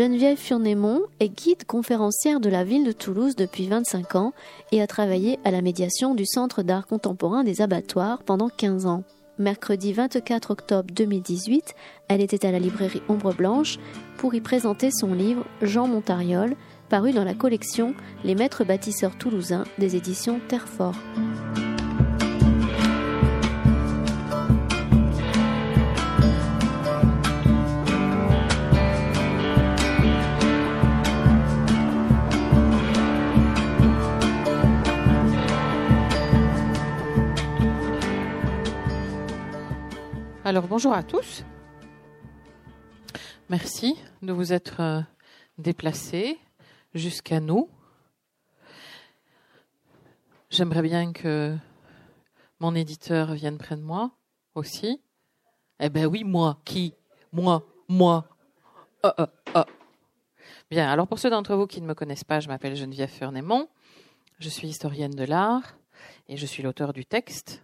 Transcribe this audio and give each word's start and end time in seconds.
Geneviève 0.00 0.38
Furnémont 0.38 1.02
est 1.20 1.28
guide 1.28 1.66
conférencière 1.66 2.40
de 2.40 2.48
la 2.48 2.64
ville 2.64 2.86
de 2.86 2.92
Toulouse 2.92 3.36
depuis 3.36 3.66
25 3.66 4.14
ans 4.14 4.32
et 4.72 4.80
a 4.80 4.86
travaillé 4.86 5.38
à 5.44 5.50
la 5.50 5.60
médiation 5.60 6.14
du 6.14 6.24
Centre 6.24 6.62
d'art 6.62 6.86
contemporain 6.86 7.44
des 7.44 7.60
abattoirs 7.60 8.22
pendant 8.22 8.48
15 8.48 8.86
ans. 8.86 9.04
Mercredi 9.38 9.92
24 9.92 10.52
octobre 10.52 10.88
2018, 10.90 11.74
elle 12.08 12.22
était 12.22 12.46
à 12.46 12.50
la 12.50 12.58
librairie 12.58 13.02
Ombre 13.10 13.34
Blanche 13.34 13.78
pour 14.16 14.34
y 14.34 14.40
présenter 14.40 14.90
son 14.90 15.12
livre 15.12 15.44
Jean 15.60 15.86
Montariol, 15.86 16.56
paru 16.88 17.12
dans 17.12 17.24
la 17.24 17.34
collection 17.34 17.94
Les 18.24 18.34
Maîtres 18.34 18.64
bâtisseurs 18.64 19.18
toulousains 19.18 19.64
des 19.76 19.96
éditions 19.96 20.40
Terrefort. 20.48 20.96
Alors 40.50 40.66
bonjour 40.66 40.92
à 40.92 41.04
tous. 41.04 41.44
Merci 43.50 43.96
de 44.20 44.32
vous 44.32 44.52
être 44.52 44.80
euh, 44.80 45.00
déplacés 45.58 46.40
jusqu'à 46.92 47.38
nous. 47.38 47.68
J'aimerais 50.50 50.82
bien 50.82 51.12
que 51.12 51.56
mon 52.58 52.74
éditeur 52.74 53.32
vienne 53.34 53.58
près 53.58 53.76
de 53.76 53.82
moi 53.82 54.10
aussi. 54.56 55.00
Eh 55.78 55.88
ben 55.88 56.06
oui, 56.06 56.24
moi. 56.24 56.58
Qui? 56.64 56.94
Moi. 57.30 57.62
Moi. 57.86 58.26
Oh, 59.04 59.10
oh, 59.18 59.26
oh. 59.54 59.64
Bien, 60.68 60.90
alors 60.90 61.06
pour 61.06 61.20
ceux 61.20 61.30
d'entre 61.30 61.54
vous 61.54 61.68
qui 61.68 61.80
ne 61.80 61.86
me 61.86 61.94
connaissent 61.94 62.24
pas, 62.24 62.40
je 62.40 62.48
m'appelle 62.48 62.74
Geneviève 62.74 63.08
Furnémont. 63.08 63.68
Je 64.40 64.48
suis 64.48 64.66
historienne 64.66 65.14
de 65.14 65.22
l'art 65.22 65.76
et 66.28 66.36
je 66.36 66.44
suis 66.44 66.64
l'auteur 66.64 66.92
du 66.92 67.04
texte 67.06 67.62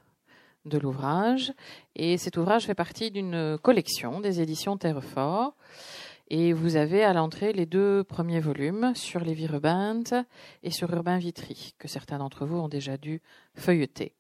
de 0.67 0.79
l'ouvrage. 0.79 1.53
Et 1.95 2.19
cet 2.19 2.37
ouvrage 2.37 2.67
fait 2.67 2.75
partie 2.75 3.11
d'une 3.11 3.59
collection 3.63 4.21
des 4.21 4.41
éditions 4.41 4.77
Terrefort. 4.77 5.55
Et 6.29 6.53
vous 6.53 6.77
avez 6.77 7.05
à 7.05 7.13
l'entrée 7.13 7.53
les 7.53 7.67
deux 7.67 8.03
premiers 8.03 8.41
volumes 8.41 8.93
sur 8.95 9.21
Lévi 9.21 9.47
Rebinte 9.47 10.15
et 10.65 10.71
sur 10.71 10.93
Urbain 10.93 11.19
Vitry, 11.19 11.75
que 11.79 11.87
certains 11.87 12.19
d'entre 12.19 12.47
vous 12.47 12.59
ont 12.59 12.69
déjà 12.69 12.97
dû 12.97 13.23
feuilleter. 13.55 14.13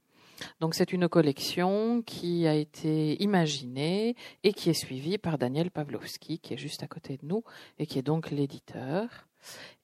Donc 0.60 0.74
c'est 0.74 0.92
une 0.92 1.08
collection 1.08 2.02
qui 2.02 2.46
a 2.46 2.54
été 2.54 3.20
imaginée 3.22 4.14
et 4.44 4.52
qui 4.52 4.70
est 4.70 4.74
suivie 4.74 5.18
par 5.18 5.38
Daniel 5.38 5.70
Pavlovski, 5.70 6.38
qui 6.38 6.54
est 6.54 6.58
juste 6.58 6.82
à 6.82 6.86
côté 6.86 7.16
de 7.16 7.26
nous 7.26 7.42
et 7.78 7.86
qui 7.86 7.98
est 7.98 8.02
donc 8.02 8.30
l'éditeur. 8.30 9.26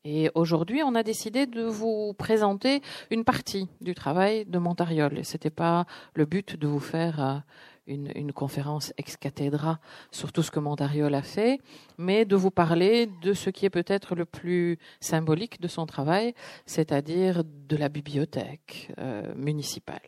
Et 0.04 0.30
aujourd'hui, 0.34 0.82
on 0.82 0.96
a 0.96 1.04
décidé 1.04 1.46
de 1.46 1.62
vous 1.62 2.12
présenter 2.14 2.82
une 3.10 3.24
partie 3.24 3.68
du 3.80 3.94
travail 3.94 4.44
de 4.46 4.58
Montariol. 4.58 5.24
Ce 5.24 5.34
n'était 5.34 5.50
pas 5.50 5.86
le 6.14 6.24
but 6.24 6.56
de 6.56 6.66
vous 6.66 6.80
faire 6.80 7.22
euh, 7.22 7.38
une, 7.86 8.10
une, 8.16 8.32
conférence 8.32 8.92
ex 8.98 9.16
cathedra 9.16 9.78
sur 10.10 10.32
tout 10.32 10.42
ce 10.42 10.50
que 10.50 10.58
Montariol 10.58 11.14
a 11.14 11.22
fait, 11.22 11.60
mais 11.98 12.24
de 12.24 12.34
vous 12.34 12.50
parler 12.50 13.08
de 13.22 13.32
ce 13.32 13.50
qui 13.50 13.64
est 13.64 13.70
peut-être 13.70 14.16
le 14.16 14.24
plus 14.24 14.78
symbolique 15.00 15.60
de 15.60 15.68
son 15.68 15.86
travail, 15.86 16.34
c'est-à-dire 16.66 17.44
de 17.44 17.76
la 17.76 17.88
bibliothèque 17.88 18.92
euh, 18.98 19.32
municipale. 19.36 20.02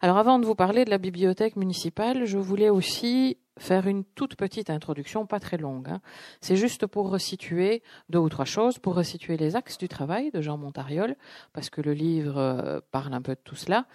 Alors 0.00 0.18
avant 0.18 0.38
de 0.38 0.46
vous 0.46 0.54
parler 0.54 0.84
de 0.84 0.90
la 0.90 0.98
bibliothèque 0.98 1.56
municipale, 1.56 2.24
je 2.24 2.38
voulais 2.38 2.70
aussi 2.70 3.38
faire 3.58 3.86
une 3.86 4.04
toute 4.04 4.36
petite 4.36 4.70
introduction, 4.70 5.26
pas 5.26 5.40
très 5.40 5.56
longue. 5.56 5.88
Hein. 5.88 6.00
C'est 6.40 6.56
juste 6.56 6.86
pour 6.86 7.10
resituer 7.10 7.82
deux 8.08 8.18
ou 8.18 8.28
trois 8.28 8.44
choses, 8.44 8.78
pour 8.78 8.94
resituer 8.94 9.36
les 9.36 9.56
axes 9.56 9.78
du 9.78 9.88
travail 9.88 10.30
de 10.30 10.40
Jean 10.40 10.56
Montariol, 10.56 11.16
parce 11.52 11.70
que 11.70 11.80
le 11.80 11.92
livre 11.92 12.38
euh, 12.38 12.80
parle 12.90 13.14
un 13.14 13.22
peu 13.22 13.34
de 13.34 13.40
tout 13.42 13.56
cela, 13.56 13.86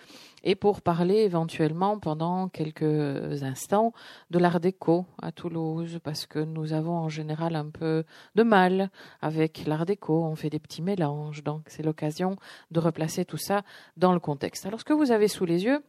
et 0.43 0.55
pour 0.55 0.81
parler 0.81 1.19
éventuellement 1.19 1.97
pendant 1.99 2.49
quelques 2.49 3.43
instants 3.43 3.93
de 4.29 4.39
l'art 4.39 4.59
déco 4.59 5.05
à 5.21 5.31
Toulouse, 5.31 5.99
parce 6.03 6.25
que 6.25 6.39
nous 6.39 6.73
avons 6.73 6.97
en 6.97 7.09
général 7.09 7.55
un 7.55 7.69
peu 7.69 8.03
de 8.35 8.43
mal 8.43 8.89
avec 9.21 9.65
l'art 9.65 9.85
déco, 9.85 10.23
on 10.23 10.35
fait 10.35 10.49
des 10.49 10.59
petits 10.59 10.81
mélanges, 10.81 11.43
donc 11.43 11.63
c'est 11.67 11.83
l'occasion 11.83 12.35
de 12.71 12.79
replacer 12.79 13.25
tout 13.25 13.37
ça 13.37 13.63
dans 13.97 14.13
le 14.13 14.19
contexte. 14.19 14.65
Alors 14.65 14.79
ce 14.79 14.85
que 14.85 14.93
vous 14.93 15.11
avez 15.11 15.27
sous 15.27 15.45
les 15.45 15.63
yeux, 15.63 15.81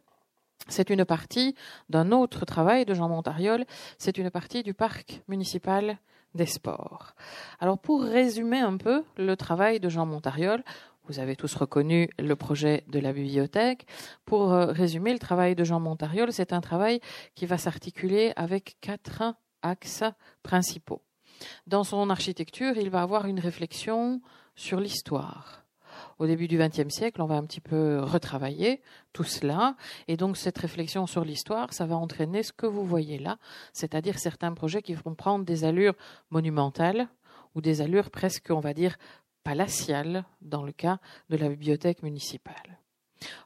c'est 0.69 0.91
une 0.91 1.05
partie 1.05 1.55
d'un 1.89 2.13
autre 2.13 2.45
travail 2.45 2.85
de 2.85 2.95
Jean 2.95 3.09
Montariol, 3.09 3.65
c'est 3.99 4.19
une 4.19 4.31
partie 4.31 4.63
du 4.63 4.75
parc 4.75 5.23
municipal 5.29 5.99
des 6.35 6.47
sports. 6.47 7.15
Alors 7.61 7.79
pour 7.79 8.03
résumer 8.03 8.61
un 8.61 8.77
peu 8.77 9.05
le 9.17 9.37
travail 9.37 9.81
de 9.81 9.89
Jean 9.89 10.07
Montariol, 10.07 10.63
vous 11.07 11.19
avez 11.19 11.37
tous 11.37 11.55
reconnu 11.55 12.09
le 12.19 12.35
projet 12.35 12.85
de 12.89 12.99
la 12.99 13.13
bibliothèque. 13.13 13.87
Pour 14.25 14.53
euh, 14.53 14.67
résumer, 14.67 15.13
le 15.13 15.19
travail 15.19 15.55
de 15.55 15.63
Jean 15.63 15.79
Montariol, 15.79 16.33
c'est 16.33 16.55
un 16.55 16.63
travail 16.63 17.01
qui 17.35 17.45
va 17.45 17.59
s'articuler 17.59 18.33
avec 18.37 18.79
quatre 18.81 19.35
axes 19.63 20.05
principaux. 20.43 21.03
Dans 21.67 21.85
son 21.85 22.09
architecture, 22.09 22.77
il 22.77 22.89
va 22.89 23.03
avoir 23.03 23.27
une 23.27 23.41
réflexion 23.41 24.23
sur 24.55 24.81
l'histoire, 24.81 25.64
au 26.19 26.27
début 26.27 26.49
du 26.49 26.59
XXe 26.59 26.89
siècle, 26.89 27.21
on 27.23 27.27
va 27.27 27.37
un 27.37 27.45
petit 27.45 27.61
peu 27.61 28.01
retravailler 28.01 28.81
tout 29.13 29.25
cela. 29.25 29.77
Et 30.09 30.17
donc, 30.17 30.37
cette 30.37 30.59
réflexion 30.59 31.07
sur 31.07 31.25
l'histoire, 31.25 31.73
ça 31.73 31.87
va 31.87 31.97
entraîner 31.97 32.43
ce 32.43 32.53
que 32.53 32.67
vous 32.67 32.85
voyez 32.85 33.19
là, 33.19 33.39
c'est-à-dire 33.73 34.19
certains 34.19 34.53
projets 34.53 34.83
qui 34.83 34.95
vont 34.95 35.15
prendre 35.15 35.45
des 35.45 35.65
allures 35.65 35.95
monumentales 36.31 37.09
ou 37.55 37.61
des 37.61 37.81
allures 37.81 38.11
presque, 38.11 38.51
on 38.51 38.61
va 38.61 38.75
dire, 38.75 38.97
palatiales 39.45 40.25
dans 40.41 40.63
le 40.63 40.73
cas 40.73 40.99
de 41.31 41.37
la 41.37 41.49
bibliothèque 41.49 42.03
municipale. 42.03 42.79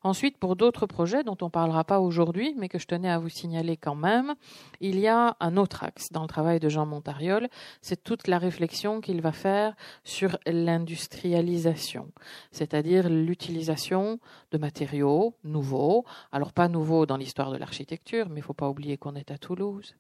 Ensuite, 0.03 0.39
pour 0.39 0.56
d'autres 0.56 0.87
projets 0.87 1.25
dont 1.25 1.37
on 1.41 1.47
ne 1.47 1.50
parlera 1.50 1.84
pas 1.84 2.00
aujourd'hui, 2.00 2.55
mais 2.56 2.69
que 2.69 2.78
je 2.78 2.87
tenais 2.87 3.11
à 3.11 3.19
vous 3.19 3.28
signaler 3.28 3.77
quand 3.77 3.94
même, 3.94 4.34
il 4.81 4.99
y 4.99 5.09
a 5.09 5.37
un 5.41 5.56
autre 5.56 5.84
axe 5.84 6.12
dans 6.12 6.22
le 6.22 6.28
travail 6.28 6.61
de 6.61 6.69
Jean 6.69 6.87
Montariol, 6.87 7.49
c'est 7.81 8.03
toute 8.03 8.28
la 8.28 8.38
réflexion 8.38 9.00
qu'il 9.00 9.21
va 9.21 9.33
faire 9.33 9.75
sur 10.05 10.38
l'industrialisation, 10.47 12.11
c'est-à-dire 12.50 13.09
l'utilisation 13.09 14.19
de 14.50 14.59
matériaux 14.59 15.34
nouveaux, 15.44 16.05
alors 16.33 16.53
pas 16.53 16.69
nouveaux 16.69 17.06
dans 17.06 17.17
l'histoire 17.17 17.50
de 17.50 17.56
l'architecture, 17.56 18.28
mais 18.28 18.37
il 18.37 18.43
ne 18.43 18.47
faut 18.47 18.55
pas 18.55 18.69
oublier 18.69 18.97
qu'on 18.97 19.15
est 19.15 19.31
à 19.31 19.38
Toulouse 19.38 19.94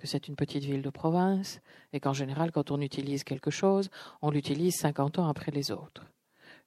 que 0.00 0.06
c'est 0.06 0.28
une 0.28 0.34
petite 0.34 0.64
ville 0.64 0.82
de 0.82 0.90
province, 0.90 1.60
et 1.92 2.00
qu'en 2.00 2.14
général, 2.14 2.50
quand 2.50 2.70
on 2.70 2.80
utilise 2.80 3.22
quelque 3.22 3.50
chose, 3.50 3.90
on 4.22 4.30
l'utilise 4.30 4.76
50 4.76 5.18
ans 5.18 5.28
après 5.28 5.52
les 5.52 5.70
autres. 5.70 6.06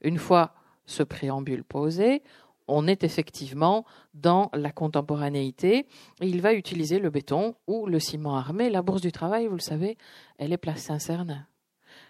Une 0.02 0.20
fois 0.20 0.53
ce 0.86 1.04
préambule 1.04 1.64
posé, 1.64 2.22
on 2.68 2.88
est 2.88 3.04
effectivement 3.04 3.86
dans 4.14 4.50
la 4.54 4.72
contemporanéité. 4.72 5.88
il 6.22 6.42
va 6.42 6.54
utiliser 6.54 7.00
le 7.00 7.10
béton 7.10 7.56
ou 7.68 7.86
le 7.86 8.00
ciment 8.00 8.38
armé. 8.38 8.70
La 8.70 8.82
Bourse 8.82 9.02
du 9.02 9.12
Travail, 9.12 9.48
vous 9.48 9.56
le 9.56 9.62
savez, 9.62 9.98
elle 10.38 10.54
est 10.54 10.58
place 10.58 10.84
Saint-Cernin. 10.84 11.46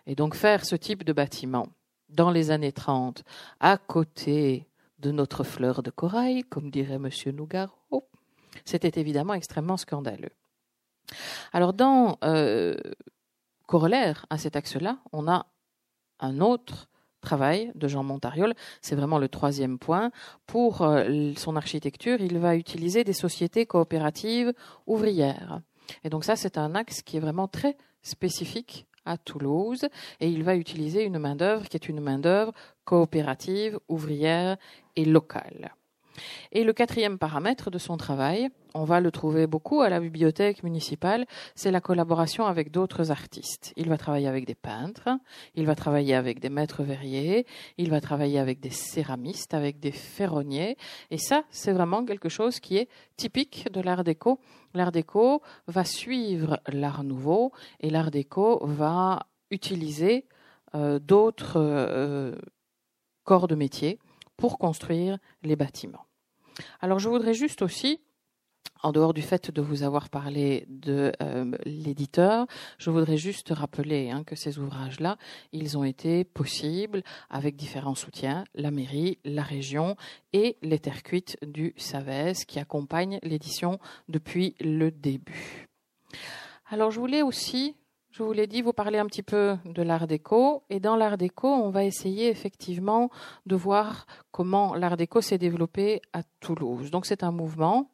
Et 0.05 0.15
donc 0.15 0.35
faire 0.35 0.65
ce 0.65 0.75
type 0.75 1.03
de 1.03 1.13
bâtiment 1.13 1.67
dans 2.09 2.29
les 2.29 2.51
années 2.51 2.71
30, 2.71 3.23
à 3.59 3.77
côté 3.77 4.67
de 4.99 5.11
notre 5.11 5.43
fleur 5.43 5.81
de 5.81 5.89
corail, 5.89 6.43
comme 6.43 6.69
dirait 6.69 6.95
M. 6.95 7.09
Nougaro, 7.33 8.07
c'était 8.65 8.99
évidemment 8.99 9.33
extrêmement 9.33 9.77
scandaleux. 9.77 10.31
Alors 11.51 11.73
dans 11.73 12.17
euh, 12.23 12.75
corollaire 13.67 14.25
à 14.29 14.37
cet 14.37 14.55
axe-là, 14.55 14.99
on 15.11 15.27
a 15.27 15.47
un 16.19 16.39
autre 16.39 16.87
travail 17.23 17.71
de 17.73 17.87
Jean 17.87 18.03
Montariol. 18.03 18.53
C'est 18.81 18.95
vraiment 18.95 19.17
le 19.17 19.29
troisième 19.29 19.79
point. 19.79 20.11
Pour 20.45 20.83
euh, 20.83 21.31
son 21.35 21.55
architecture, 21.55 22.21
il 22.21 22.37
va 22.37 22.55
utiliser 22.55 23.03
des 23.03 23.13
sociétés 23.13 23.65
coopératives 23.65 24.53
ouvrières. 24.85 25.61
Et 26.03 26.09
donc 26.09 26.23
ça, 26.23 26.35
c'est 26.35 26.57
un 26.57 26.75
axe 26.75 27.01
qui 27.01 27.17
est 27.17 27.19
vraiment 27.19 27.47
très 27.47 27.75
spécifique 28.03 28.85
à 29.05 29.17
Toulouse 29.17 29.85
et 30.19 30.29
il 30.29 30.43
va 30.43 30.55
utiliser 30.55 31.03
une 31.03 31.17
main-d'œuvre 31.17 31.67
qui 31.67 31.75
est 31.75 31.89
une 31.89 31.99
main-d'œuvre 31.99 32.53
coopérative, 32.85 33.79
ouvrière 33.89 34.57
et 34.95 35.05
locale. 35.05 35.73
Et 36.51 36.63
le 36.63 36.73
quatrième 36.73 37.17
paramètre 37.17 37.71
de 37.71 37.77
son 37.77 37.97
travail, 37.97 38.49
on 38.73 38.85
va 38.85 38.99
le 38.99 39.11
trouver 39.11 39.47
beaucoup 39.47 39.81
à 39.81 39.89
la 39.89 39.99
bibliothèque 39.99 40.63
municipale, 40.63 41.25
c'est 41.55 41.71
la 41.71 41.81
collaboration 41.81 42.45
avec 42.45 42.71
d'autres 42.71 43.11
artistes. 43.11 43.73
Il 43.77 43.87
va 43.89 43.97
travailler 43.97 44.27
avec 44.27 44.45
des 44.45 44.55
peintres, 44.55 45.09
il 45.55 45.65
va 45.65 45.75
travailler 45.75 46.15
avec 46.15 46.39
des 46.39 46.49
maîtres 46.49 46.83
verriers, 46.83 47.45
il 47.77 47.89
va 47.89 48.01
travailler 48.01 48.39
avec 48.39 48.59
des 48.59 48.71
céramistes, 48.71 49.53
avec 49.53 49.79
des 49.79 49.91
ferronniers. 49.91 50.77
Et 51.11 51.17
ça, 51.17 51.43
c'est 51.49 51.71
vraiment 51.71 52.03
quelque 52.05 52.29
chose 52.29 52.59
qui 52.59 52.77
est 52.77 52.89
typique 53.15 53.71
de 53.71 53.81
l'art 53.81 54.03
déco. 54.03 54.39
L'art 54.73 54.91
déco 54.91 55.41
va 55.67 55.83
suivre 55.83 56.59
l'art 56.67 57.03
nouveau 57.03 57.51
et 57.79 57.89
l'art 57.89 58.11
déco 58.11 58.65
va 58.65 59.27
utiliser 59.51 60.25
euh, 60.75 60.97
d'autres 60.97 61.57
euh, 61.57 62.35
corps 63.23 63.47
de 63.47 63.55
métier 63.55 63.99
pour 64.43 64.57
construire 64.57 65.19
les 65.43 65.55
bâtiments. 65.55 66.05
Alors 66.81 66.99
je 66.99 67.07
voudrais 67.07 67.33
juste 67.33 67.61
aussi 67.61 68.01
en 68.81 68.91
dehors 68.91 69.13
du 69.13 69.21
fait 69.21 69.51
de 69.51 69.61
vous 69.61 69.83
avoir 69.83 70.09
parlé 70.09 70.65
de 70.67 71.13
euh, 71.21 71.49
l'éditeur, 71.63 72.45
je 72.77 72.89
voudrais 72.89 73.15
juste 73.15 73.51
rappeler 73.51 74.09
hein, 74.09 74.25
que 74.25 74.35
ces 74.35 74.59
ouvrages-là, 74.59 75.17
ils 75.53 75.77
ont 75.77 75.85
été 75.85 76.25
possibles 76.25 77.03
avec 77.29 77.55
différents 77.55 77.95
soutiens, 77.95 78.43
la 78.53 78.69
mairie, 78.69 79.17
la 79.23 79.43
région 79.43 79.95
et 80.33 80.57
les 80.61 80.79
terres 80.79 81.03
cuites 81.03 81.37
du 81.41 81.73
Savès 81.77 82.43
qui 82.43 82.59
accompagnent 82.59 83.19
l'édition 83.23 83.79
depuis 84.09 84.55
le 84.59 84.91
début. 84.91 85.69
Alors 86.69 86.91
je 86.91 86.99
voulais 86.99 87.21
aussi 87.21 87.77
je 88.13 88.21
vous 88.21 88.31
l'ai 88.31 88.45
dit, 88.45 88.61
vous 88.61 88.73
parlez 88.73 88.99
un 88.99 89.07
petit 89.07 89.23
peu 89.23 89.57
de 89.65 89.81
l'art 89.81 90.05
déco. 90.05 90.61
Et 90.69 90.79
dans 90.79 90.95
l'art 90.95 91.17
déco, 91.17 91.47
on 91.47 91.71
va 91.71 91.83
essayer 91.83 92.29
effectivement 92.29 93.09
de 93.47 93.55
voir 93.55 94.05
comment 94.29 94.75
l'art 94.75 94.97
déco 94.97 95.19
s'est 95.19 95.39
développé 95.39 95.99
à 96.13 96.21
Toulouse. 96.39 96.91
Donc 96.91 97.07
c'est 97.07 97.23
un 97.23 97.31
mouvement 97.31 97.89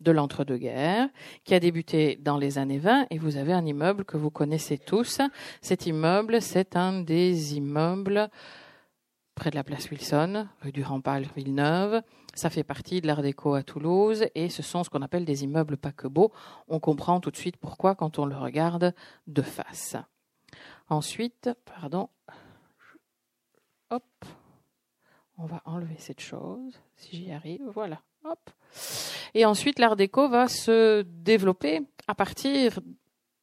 de 0.00 0.10
l'entre-deux-guerres 0.10 1.08
qui 1.44 1.54
a 1.54 1.60
débuté 1.60 2.18
dans 2.20 2.38
les 2.38 2.58
années 2.58 2.78
20 2.78 3.06
et 3.10 3.18
vous 3.18 3.36
avez 3.36 3.52
un 3.52 3.64
immeuble 3.64 4.04
que 4.04 4.16
vous 4.16 4.30
connaissez 4.30 4.78
tous. 4.78 5.20
Cet 5.62 5.86
immeuble, 5.86 6.42
c'est 6.42 6.74
un 6.74 7.00
des 7.02 7.56
immeubles 7.56 8.28
près 9.36 9.50
de 9.50 9.54
la 9.54 9.62
place 9.62 9.88
Wilson, 9.90 10.48
rue 10.62 10.72
du 10.72 10.82
Rempart, 10.82 11.20
Villeneuve. 11.36 12.02
Ça 12.36 12.50
fait 12.50 12.64
partie 12.64 13.00
de 13.00 13.06
l'Art 13.06 13.22
déco 13.22 13.54
à 13.54 13.62
Toulouse 13.62 14.26
et 14.34 14.50
ce 14.50 14.62
sont 14.62 14.84
ce 14.84 14.90
qu'on 14.90 15.00
appelle 15.00 15.24
des 15.24 15.42
immeubles 15.42 15.78
paquebots. 15.78 16.32
On 16.68 16.78
comprend 16.78 17.18
tout 17.18 17.30
de 17.30 17.36
suite 17.36 17.56
pourquoi 17.56 17.94
quand 17.94 18.18
on 18.18 18.26
le 18.26 18.36
regarde 18.36 18.94
de 19.26 19.40
face. 19.40 19.96
Ensuite, 20.90 21.48
pardon, 21.64 22.10
hop, 23.88 24.04
on 25.38 25.46
va 25.46 25.62
enlever 25.64 25.96
cette 25.98 26.20
chose, 26.20 26.78
si 26.96 27.16
j'y 27.16 27.32
arrive, 27.32 27.62
voilà, 27.72 28.02
hop. 28.22 28.50
Et 29.32 29.46
ensuite, 29.46 29.78
l'Art 29.78 29.96
déco 29.96 30.28
va 30.28 30.46
se 30.46 31.06
développer 31.08 31.88
à 32.06 32.14
partir 32.14 32.80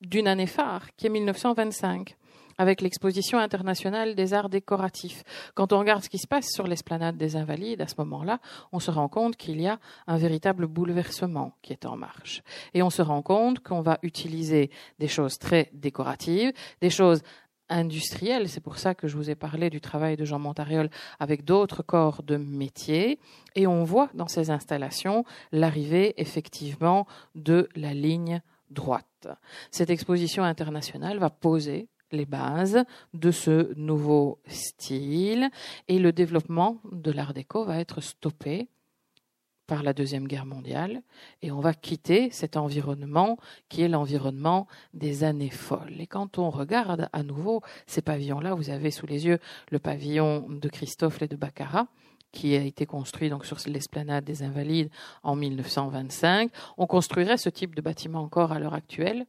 d'une 0.01 0.28
année 0.28 0.45
phare, 0.45 0.95
qui 0.98 1.07
est 1.07 1.10
1925 1.10 2.16
avec 2.57 2.81
l'exposition 2.81 3.38
internationale 3.38 4.15
des 4.15 4.33
arts 4.33 4.50
décoratifs. 4.50 5.23
Quand 5.55 5.73
on 5.73 5.79
regarde 5.79 6.03
ce 6.03 6.09
qui 6.09 6.17
se 6.17 6.27
passe 6.27 6.47
sur 6.51 6.67
l'esplanade 6.67 7.17
des 7.17 7.35
Invalides 7.35 7.81
à 7.81 7.88
ce 7.88 7.95
moment-là, 8.00 8.39
on 8.71 8.79
se 8.79 8.91
rend 8.91 9.07
compte 9.07 9.38
qu'il 9.38 9.61
y 9.61 9.67
a 9.67 9.79
un 10.07 10.17
véritable 10.17 10.67
bouleversement 10.67 11.53
qui 11.61 11.73
est 11.73 11.85
en 11.85 11.97
marche. 11.97 12.41
Et 12.73 12.83
on 12.83 12.89
se 12.89 13.01
rend 13.01 13.21
compte 13.21 13.59
qu'on 13.59 13.81
va 13.81 14.00
utiliser 14.03 14.69
des 15.00 15.07
choses 15.07 15.38
très 15.38 15.69
décoratives, 15.73 16.53
des 16.81 16.89
choses 16.89 17.21
industrielles. 17.69 18.50
C'est 18.50 18.61
pour 18.61 18.77
ça 18.77 18.94
que 18.94 19.07
je 19.07 19.17
vous 19.17 19.29
ai 19.29 19.35
parlé 19.35 19.69
du 19.69 19.81
travail 19.81 20.15
de 20.15 20.25
Jean 20.25 20.39
Montariol 20.39 20.89
avec 21.19 21.44
d'autres 21.44 21.83
corps 21.83 22.23
de 22.23 22.38
métier. 22.38 23.19
Et 23.56 23.67
on 23.67 23.83
voit 23.83 24.09
dans 24.13 24.27
ces 24.27 24.49
installations 24.51 25.25
l'arrivée 25.51 26.13
effectivement 26.21 27.07
de 27.35 27.69
la 27.75 27.94
ligne 27.94 28.41
droite. 28.69 29.27
Cette 29.71 29.89
exposition 29.89 30.44
internationale 30.44 31.19
va 31.19 31.29
poser 31.29 31.88
les 32.13 32.25
bases 32.25 32.83
de 33.13 33.31
ce 33.31 33.74
nouveau 33.75 34.39
style 34.48 35.50
et 35.88 36.00
le 36.00 36.12
développement 36.13 36.80
de 36.92 37.12
l'art 37.12 37.33
déco 37.33 37.65
va 37.65 37.80
être 37.80 38.01
stoppé 38.01 38.69
par 39.68 39.83
la 39.83 39.94
Deuxième 39.94 40.27
Guerre 40.27 40.45
mondiale 40.45 41.01
et 41.42 41.51
on 41.51 41.60
va 41.60 41.74
quitter 41.74 42.30
cet 42.31 42.57
environnement 42.57 43.38
qui 43.69 43.81
est 43.81 43.88
l'environnement 43.88 44.68
des 44.94 45.24
années 45.24 45.50
folles. 45.50 46.00
Et 46.00 46.07
quand 46.07 46.38
on 46.38 46.50
regarde 46.50 47.10
à 47.13 47.24
nouveau 47.24 47.62
ces 47.88 48.01
pavillons-là, 48.01 48.56
vous 48.56 48.69
avez 48.69 48.92
sous 48.92 49.07
les 49.07 49.25
yeux 49.25 49.39
le 49.71 49.80
pavillon 49.80 50.48
de 50.50 50.69
Christophe 50.69 51.21
et 51.21 51.27
de 51.27 51.36
Baccarat 51.36 51.88
qui 52.31 52.56
a 52.56 52.62
été 52.62 52.86
construit 52.86 53.30
donc 53.30 53.45
sur 53.45 53.57
l'esplanade 53.68 54.25
des 54.25 54.44
Invalides 54.44 54.89
en 55.21 55.36
1925. 55.36 56.51
On 56.77 56.88
construirait 56.88 57.38
ce 57.38 57.50
type 57.50 57.75
de 57.75 57.81
bâtiment 57.81 58.21
encore 58.21 58.51
à 58.51 58.59
l'heure 58.59 58.74
actuelle 58.74 59.25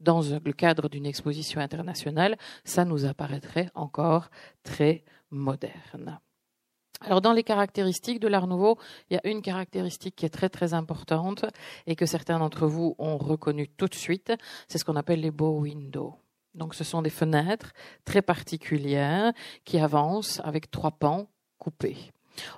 dans 0.00 0.20
le 0.20 0.52
cadre 0.52 0.88
d'une 0.88 1.06
exposition 1.06 1.60
internationale, 1.60 2.36
ça 2.64 2.84
nous 2.84 3.04
apparaîtrait 3.04 3.70
encore 3.74 4.28
très 4.62 5.04
moderne. 5.30 6.20
Alors 7.00 7.20
dans 7.20 7.32
les 7.32 7.44
caractéristiques 7.44 8.18
de 8.18 8.26
l'Art 8.26 8.48
Nouveau, 8.48 8.76
il 9.08 9.14
y 9.14 9.16
a 9.16 9.30
une 9.30 9.40
caractéristique 9.40 10.16
qui 10.16 10.26
est 10.26 10.30
très 10.30 10.48
très 10.48 10.74
importante 10.74 11.44
et 11.86 11.94
que 11.94 12.06
certains 12.06 12.40
d'entre 12.40 12.66
vous 12.66 12.96
ont 12.98 13.16
reconnu 13.16 13.68
tout 13.68 13.86
de 13.86 13.94
suite, 13.94 14.32
c'est 14.66 14.78
ce 14.78 14.84
qu'on 14.84 14.96
appelle 14.96 15.20
les 15.20 15.30
bow 15.30 15.60
windows. 15.60 16.16
Donc 16.54 16.74
ce 16.74 16.82
sont 16.82 17.02
des 17.02 17.10
fenêtres 17.10 17.72
très 18.04 18.22
particulières 18.22 19.32
qui 19.64 19.78
avancent 19.78 20.40
avec 20.42 20.70
trois 20.70 20.90
pans 20.90 21.28
coupés. 21.58 22.10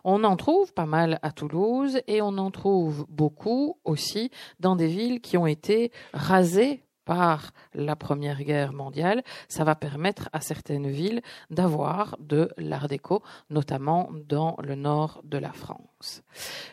On 0.04 0.25
en 0.25 0.37
trouve 0.37 0.72
pas 0.72 0.87
mal 0.87 1.19
à 1.22 1.32
Toulouse 1.32 2.00
et 2.06 2.22
on 2.22 2.38
en 2.38 2.50
trouve 2.50 3.06
beaucoup 3.08 3.78
aussi 3.84 4.31
dans 4.58 4.76
des 4.76 4.88
villes 4.88 5.20
qui 5.20 5.37
ont 5.37 5.46
été 5.46 5.92
rasées 6.12 6.82
par 7.10 7.50
la 7.74 7.96
Première 7.96 8.40
Guerre 8.44 8.72
mondiale, 8.72 9.24
ça 9.48 9.64
va 9.64 9.74
permettre 9.74 10.28
à 10.32 10.40
certaines 10.40 10.88
villes 10.88 11.22
d'avoir 11.50 12.16
de 12.20 12.52
l'art 12.56 12.86
déco, 12.86 13.20
notamment 13.50 14.10
dans 14.28 14.56
le 14.62 14.76
nord 14.76 15.20
de 15.24 15.36
la 15.36 15.52
France. 15.52 16.22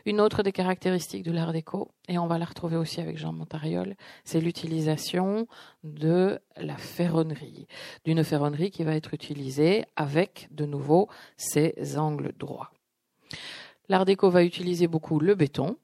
Une 0.05 0.21
autre 0.21 0.43
des 0.43 0.51
caractéristiques 0.51 1.23
de 1.23 1.31
l'art 1.31 1.53
déco, 1.53 1.89
et 2.07 2.19
on 2.19 2.27
va 2.27 2.37
la 2.37 2.45
retrouver 2.45 2.75
aussi 2.77 3.01
avec 3.01 3.17
Jean 3.17 3.33
Montariol, 3.33 3.95
c'est 4.25 4.39
l'utilisation 4.39 5.47
de 5.83 6.39
la 6.55 6.77
ferronnerie, 6.77 7.65
d'une 8.05 8.23
ferronnerie 8.23 8.69
qui 8.69 8.83
va 8.83 8.95
être 8.95 9.15
utilisée 9.15 9.85
avec 9.95 10.49
de 10.51 10.67
nouveau 10.67 11.09
ses 11.37 11.97
angles 11.97 12.33
droits. 12.37 12.69
L'art 13.89 14.05
déco 14.05 14.29
va 14.29 14.43
utiliser 14.43 14.85
beaucoup 14.87 15.19
le 15.19 15.33
béton, 15.33 15.77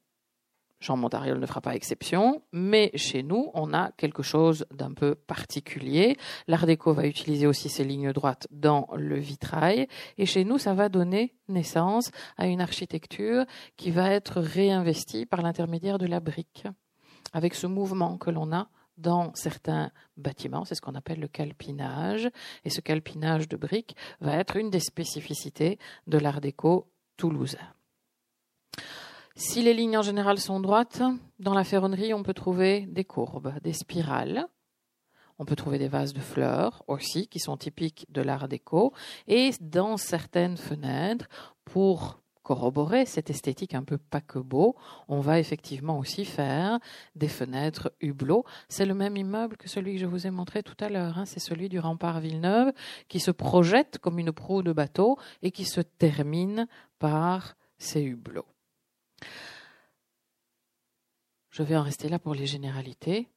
Jean 0.84 0.98
Montariol 0.98 1.40
ne 1.40 1.46
fera 1.46 1.62
pas 1.62 1.76
exception, 1.76 2.42
mais 2.52 2.92
chez 2.96 3.24
nous, 3.24 3.50
on 3.54 3.74
a 3.74 3.92
quelque 3.94 4.22
chose 4.22 4.66
d'un 4.70 4.92
peu 4.92 5.16
particulier. 5.16 6.18
L'Art 6.48 6.66
déco 6.66 6.94
va 6.94 7.08
utiliser 7.08 7.48
aussi 7.48 7.70
ces 7.70 7.86
lignes 7.86 8.12
droites 8.12 8.48
dans 8.52 8.90
le 8.94 9.18
vitrail, 9.18 9.88
et 10.18 10.26
chez 10.26 10.44
nous, 10.44 10.58
ça 10.58 10.74
va 10.74 10.90
donner 10.90 11.34
naissance 11.48 12.12
à 12.36 12.48
une 12.48 12.60
architecture 12.60 13.46
qui 13.78 13.92
va 13.92 14.12
être 14.12 14.42
réinvestie 14.42 15.26
par 15.26 15.42
l'intermédiaire 15.42 16.00
de 16.00 16.06
la 16.06 16.20
brique, 16.20 16.66
avec 17.32 17.56
ce 17.56 17.66
mouvement 17.66 18.18
que 18.18 18.30
l'on 18.30 18.52
a 18.52 18.68
dans 18.98 19.34
certains 19.36 19.90
bâtiments, 20.18 20.66
c'est 20.66 20.76
ce 20.76 20.82
qu'on 20.82 20.96
appelle 20.96 21.22
le 21.22 21.30
calpinage, 21.30 22.30
et 22.66 22.70
ce 22.70 22.82
calpinage 22.82 23.48
de 23.48 23.56
briques 23.56 23.96
va 24.20 24.36
être 24.36 24.58
une 24.58 24.70
des 24.70 24.82
spécificités 24.82 25.80
de 26.08 26.18
l'Art 26.18 26.42
déco 26.42 26.92
toulousain. 27.16 27.74
Si 29.36 29.64
les 29.64 29.74
lignes 29.74 29.98
en 29.98 30.04
général 30.04 30.38
sont 30.38 30.60
droites, 30.60 31.02
dans 31.40 31.56
la 31.56 31.64
ferronnerie, 31.64 32.14
on 32.14 32.22
peut 32.22 32.36
trouver 32.36 32.86
des 32.88 33.04
courbes, 33.04 33.54
des 33.64 33.74
spirales. 33.74 34.46
On 35.40 35.46
peut 35.46 35.56
trouver 35.56 35.80
des 35.80 35.88
vases 35.88 36.14
de 36.14 36.20
fleurs 36.20 36.84
aussi, 36.88 37.28
qui 37.28 37.40
sont 37.40 37.58
typiques 37.58 38.06
de 38.10 38.22
l'art 38.22 38.48
déco. 38.48 38.94
Et 39.28 39.50
dans 39.60 39.98
certaines 39.98 40.58
fenêtres, 40.58 41.28
pour 41.66 42.22
corroborer 42.44 43.08
cette 43.08 43.32
esthétique 43.32 43.74
un 43.74 43.84
peu 43.84 43.98
paquebot, 43.98 44.76
on 45.08 45.20
va 45.20 45.40
effectivement 45.40 45.98
aussi 45.98 46.26
faire 46.26 46.80
des 47.16 47.28
fenêtres 47.28 47.92
hublots. 48.02 48.46
C'est 48.70 48.86
le 48.86 48.94
même 48.94 49.18
immeuble 49.18 49.58
que 49.58 49.68
celui 49.70 49.94
que 49.94 50.00
je 50.00 50.06
vous 50.06 50.28
ai 50.28 50.32
montré 50.32 50.62
tout 50.62 50.78
à 50.80 50.90
l'heure. 50.90 51.18
Hein. 51.18 51.26
C'est 51.26 51.40
celui 51.40 51.70
du 51.70 51.80
rempart 51.80 52.20
Villeneuve 52.20 52.72
qui 53.08 53.20
se 53.20 53.32
projette 53.32 53.98
comme 53.98 54.20
une 54.20 54.32
proue 54.32 54.62
de 54.62 54.74
bateau 54.74 55.18
et 55.42 55.50
qui 55.50 55.66
se 55.66 55.82
termine 55.82 56.68
par 57.00 57.56
ces 57.78 58.04
hublots. 58.04 58.53
Je 61.50 61.64
vais 61.64 61.76
en 61.76 61.84
rester 61.84 62.10
là 62.10 62.20
pour 62.20 62.34
les 62.34 62.48
généralités. 62.48 63.28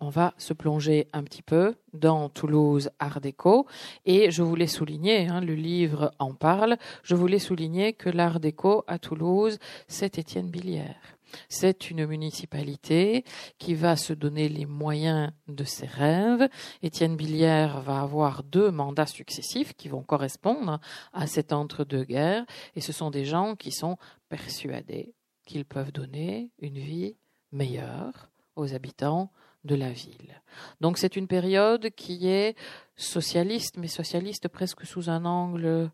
On 0.00 0.08
va 0.08 0.34
se 0.36 0.52
plonger 0.52 1.06
un 1.12 1.22
petit 1.22 1.42
peu 1.42 1.76
dans 1.92 2.28
Toulouse 2.28 2.90
Art 2.98 3.20
déco 3.20 3.68
et 4.04 4.32
je 4.32 4.42
voulais 4.42 4.66
souligner, 4.66 5.28
hein, 5.28 5.40
le 5.40 5.54
livre 5.54 6.12
en 6.18 6.34
parle, 6.34 6.76
je 7.04 7.14
voulais 7.14 7.38
souligner 7.38 7.92
que 7.92 8.10
l'Art 8.10 8.40
déco 8.40 8.82
à 8.88 8.98
Toulouse, 8.98 9.60
c'est 9.86 10.18
Étienne 10.18 10.50
Billière. 10.50 11.16
C'est 11.48 11.90
une 11.90 12.06
municipalité 12.06 13.24
qui 13.58 13.74
va 13.74 13.96
se 13.96 14.12
donner 14.12 14.48
les 14.48 14.66
moyens 14.66 15.30
de 15.48 15.64
ses 15.64 15.86
rêves. 15.86 16.48
Étienne 16.82 17.16
Billière 17.16 17.80
va 17.80 18.00
avoir 18.00 18.42
deux 18.42 18.70
mandats 18.70 19.06
successifs 19.06 19.74
qui 19.74 19.88
vont 19.88 20.02
correspondre 20.02 20.80
à 21.12 21.26
cet 21.26 21.52
entre-deux-guerres. 21.52 22.44
Et 22.74 22.80
ce 22.80 22.92
sont 22.92 23.10
des 23.10 23.24
gens 23.24 23.54
qui 23.56 23.72
sont 23.72 23.96
persuadés 24.32 25.14
qu'ils 25.44 25.66
peuvent 25.66 25.92
donner 25.92 26.52
une 26.58 26.78
vie 26.78 27.16
meilleure 27.52 28.30
aux 28.56 28.72
habitants 28.72 29.30
de 29.64 29.74
la 29.74 29.90
ville. 29.90 30.40
Donc 30.80 30.96
c'est 30.96 31.16
une 31.16 31.26
période 31.26 31.90
qui 31.90 32.28
est 32.28 32.56
socialiste, 32.96 33.76
mais 33.76 33.88
socialiste 33.88 34.48
presque 34.48 34.86
sous 34.86 35.10
un 35.10 35.26
angle 35.26 35.90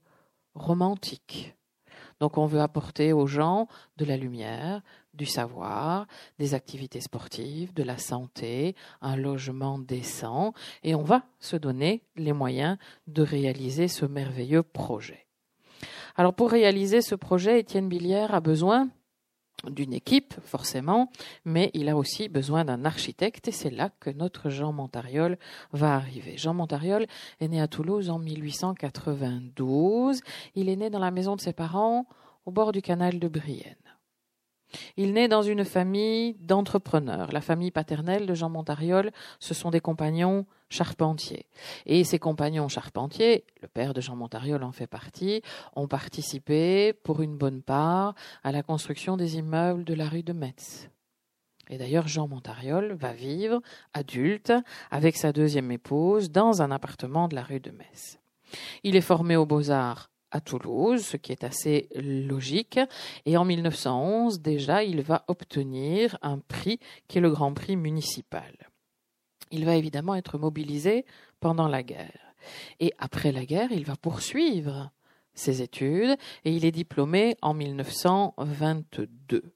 romantique. 0.55 1.57
Donc 2.21 2.39
on 2.39 2.47
veut 2.47 2.61
apporter 2.61 3.13
aux 3.13 3.27
gens 3.27 3.67
de 3.97 4.05
la 4.05 4.17
lumière, 4.17 4.83
du 5.15 5.27
savoir, 5.27 6.07
des 6.39 6.55
activités 6.55 7.01
sportives, 7.01 7.75
de 7.75 7.83
la 7.83 7.99
santé, 7.99 8.77
un 9.01 9.17
logement 9.17 9.81
décent, 9.81 10.53
et 10.85 10.95
on 10.95 11.03
va 11.03 11.25
se 11.41 11.57
donner 11.57 12.05
les 12.15 12.33
moyens 12.33 12.79
de 13.09 13.23
réaliser 13.23 13.89
ce 13.89 14.07
merveilleux 14.07 14.63
projet. 14.63 15.28
Alors 16.19 16.35
pour 16.35 16.51
réaliser 16.51 17.01
ce 17.01 17.15
projet, 17.15 17.61
Étienne 17.61 17.89
Billière 17.89 18.35
a 18.35 18.41
besoin 18.41 18.89
d'une 19.71 19.93
équipe, 19.93 20.35
forcément, 20.43 21.13
mais 21.45 21.71
il 21.75 21.89
a 21.89 21.97
aussi 21.97 22.29
besoin 22.29 22.65
d'un 22.65 22.85
architecte 22.85 23.47
et 23.47 23.53
c'est 23.53 23.71
là 23.71 23.91
que 24.01 24.11
notre 24.11 24.51
Jean 24.51 24.73
Montariol 24.73 25.39
va 25.73 25.95
arriver. 25.95 26.37
Jean 26.37 26.55
Montariol 26.55 27.07
est 27.39 27.47
né 27.47 27.61
à 27.61 27.69
Toulouse 27.69 28.11
en 28.11 28.19
1892. 28.19 30.23
Il 30.57 30.69
est 30.69 30.75
né 30.75 30.91
dans 30.91 30.99
la 30.99 31.13
maison 31.13 31.37
de 31.37 31.41
ses 31.41 31.53
parents 31.53 32.09
au 32.47 32.51
bord 32.51 32.73
du 32.73 32.83
canal 32.83 33.21
de 33.21 33.29
Brienne. 33.29 33.77
Il 34.97 35.13
naît 35.13 35.29
dans 35.29 35.43
une 35.43 35.65
famille 35.65 36.35
d'entrepreneurs. 36.41 37.33
La 37.33 37.41
famille 37.41 37.71
paternelle 37.71 38.27
de 38.27 38.35
Jean 38.35 38.51
Montariol, 38.51 39.11
ce 39.41 39.55
sont 39.55 39.71
des 39.71 39.81
compagnons 39.81 40.47
charpentiers. 40.71 41.47
Et 41.87 42.05
ces 42.05 42.19
compagnons 42.19 42.69
charpentiers, 42.69 43.45
le 43.63 43.69
père 43.69 43.95
de 43.95 44.01
Jean 44.01 44.17
Montariol 44.17 44.63
en 44.63 44.73
fait 44.73 44.87
partie, 44.87 45.43
ont 45.75 45.89
participé 45.89 46.93
pour 46.93 47.23
une 47.23 47.37
bonne 47.37 47.63
part 47.63 48.15
à 48.45 48.53
la 48.53 48.63
construction 48.63 49.17
des 49.17 49.37
immeubles 49.37 49.85
de 49.85 49.95
la 49.95 50.09
rue 50.09 50.23
de 50.23 50.33
Metz. 50.33 50.91
Et 51.71 51.77
d'ailleurs, 51.77 52.09
Jean 52.09 52.29
Montariol 52.29 52.95
va 52.95 53.13
vivre, 53.13 53.61
adulte, 53.93 54.53
avec 54.91 55.17
sa 55.17 55.33
deuxième 55.33 55.71
épouse, 55.71 56.31
dans 56.31 56.63
un 56.63 56.71
appartement 56.71 57.29
de 57.29 57.35
la 57.35 57.43
rue 57.43 57.61
de 57.61 57.71
Metz. 57.71 58.19
Il 58.83 58.97
est 58.97 59.03
formé 59.03 59.37
aux 59.37 59.45
beaux-arts 59.45 60.11
à 60.31 60.41
Toulouse, 60.41 61.05
ce 61.05 61.17
qui 61.17 61.33
est 61.33 61.45
assez 61.45 61.89
logique. 61.95 62.81
Et 63.27 63.37
en 63.37 63.45
1911, 63.45 64.41
déjà, 64.41 64.85
il 64.85 65.03
va 65.03 65.25
obtenir 65.29 66.19
un 66.23 66.39
prix 66.39 66.79
qui 67.07 67.19
est 67.19 67.23
le 67.23 67.31
Grand 67.31 67.53
Prix 67.55 67.77
municipal. 67.77 68.53
Il 69.51 69.65
va 69.65 69.77
évidemment 69.77 70.15
être 70.15 70.39
mobilisé 70.39 71.07
pendant 71.41 71.69
la 71.69 71.83
guerre. 71.83 72.35
Et 72.81 72.93
après 72.99 73.33
la 73.33 73.45
guerre, 73.45 73.73
il 73.73 73.85
va 73.85 73.97
poursuivre 73.97 74.91
ses 75.35 75.63
études 75.63 76.17
et 76.45 76.53
il 76.53 76.65
est 76.65 76.73
diplômé 76.73 77.37
en 77.43 77.55
1922. 77.55 79.53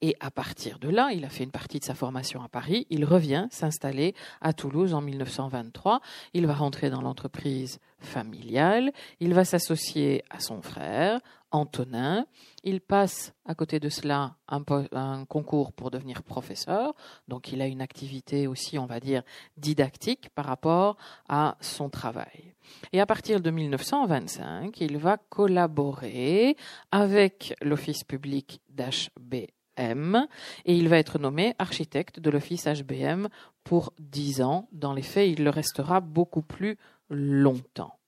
Et 0.00 0.14
à 0.20 0.30
partir 0.30 0.78
de 0.78 0.88
là, 0.88 1.10
il 1.12 1.24
a 1.24 1.28
fait 1.28 1.42
une 1.42 1.50
partie 1.50 1.80
de 1.80 1.84
sa 1.84 1.94
formation 1.94 2.40
à 2.42 2.48
Paris, 2.48 2.86
il 2.88 3.04
revient 3.04 3.48
s'installer 3.50 4.14
à 4.40 4.52
Toulouse 4.52 4.94
en 4.94 5.00
1923, 5.00 6.00
il 6.34 6.46
va 6.46 6.54
rentrer 6.54 6.88
dans 6.88 7.02
l'entreprise 7.02 7.80
familiale, 7.98 8.92
il 9.18 9.34
va 9.34 9.44
s'associer 9.44 10.22
à 10.30 10.38
son 10.38 10.62
frère, 10.62 11.20
Antonin, 11.50 12.26
il 12.62 12.80
passe 12.80 13.32
à 13.44 13.54
côté 13.56 13.80
de 13.80 13.88
cela 13.88 14.36
un, 14.48 15.24
concours 15.24 15.72
pour 15.72 15.90
devenir 15.90 16.22
professeur, 16.22 16.94
donc 17.26 17.50
il 17.50 17.60
a 17.60 17.66
une 17.66 17.80
activité 17.80 18.46
aussi, 18.46 18.78
on 18.78 18.86
va 18.86 19.00
dire, 19.00 19.22
didactique 19.56 20.28
par 20.30 20.44
rapport 20.44 20.96
à 21.28 21.56
son 21.60 21.88
travail. 21.88 22.54
Et 22.92 23.00
à 23.00 23.06
partir 23.06 23.40
de 23.40 23.50
1925, 23.50 24.80
il 24.80 24.98
va 24.98 25.16
collaborer 25.16 26.56
avec 26.92 27.54
l'Office 27.62 28.04
public 28.04 28.60
d'HB 28.68 29.46
et 29.78 30.76
il 30.76 30.88
va 30.88 30.98
être 30.98 31.18
nommé 31.18 31.54
architecte 31.58 32.20
de 32.20 32.30
l'office 32.30 32.66
HBM 32.66 33.28
pour 33.64 33.92
dix 33.98 34.42
ans. 34.42 34.68
Dans 34.72 34.92
les 34.92 35.02
faits, 35.02 35.30
il 35.30 35.44
le 35.44 35.50
restera 35.50 36.00
beaucoup 36.00 36.42
plus 36.42 36.76
longtemps. 37.08 37.98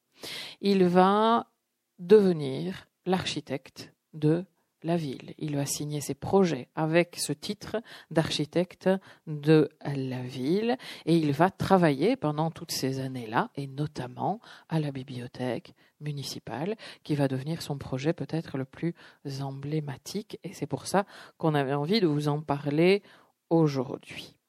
Il 0.61 0.85
va 0.85 1.47
devenir 1.99 2.89
l'architecte 3.07 3.93
de 4.12 4.45
la 4.83 4.97
ville. 4.97 5.35
Il 5.39 5.57
va 5.57 5.67
signer 5.67 6.01
ses 6.01 6.15
projets 6.15 6.69
avec 6.75 7.17
ce 7.19 7.33
titre 7.33 7.83
d'architecte 8.11 8.89
de 9.27 9.69
la 9.85 10.23
ville 10.23 10.77
et 11.07 11.17
il 11.17 11.33
va 11.33 11.51
travailler 11.51 12.17
pendant 12.17 12.51
toutes 12.51 12.73
ces 12.73 13.01
années-là 13.01 13.51
et 13.57 13.67
notamment 13.67 14.41
à 14.69 14.81
la 14.81 14.91
bibliothèque 14.91 15.75
municipale 16.01 16.77
qui 17.05 17.15
va 17.15 17.29
devenir 17.29 17.63
son 17.63 17.77
projet 17.77 18.13
peut-être 18.13 18.57
le 18.57 18.65
plus 18.65 18.95
emblématique 19.41 20.39
et 20.45 20.53
c'est 20.53 20.67
pour 20.67 20.87
ça 20.87 21.05
qu'on 21.39 21.55
avait 21.55 21.75
envie 21.75 22.01
de 22.01 22.07
vous 22.07 22.29
en 22.29 22.41
parler 22.41 23.03
aujourd'hui. 23.51 24.39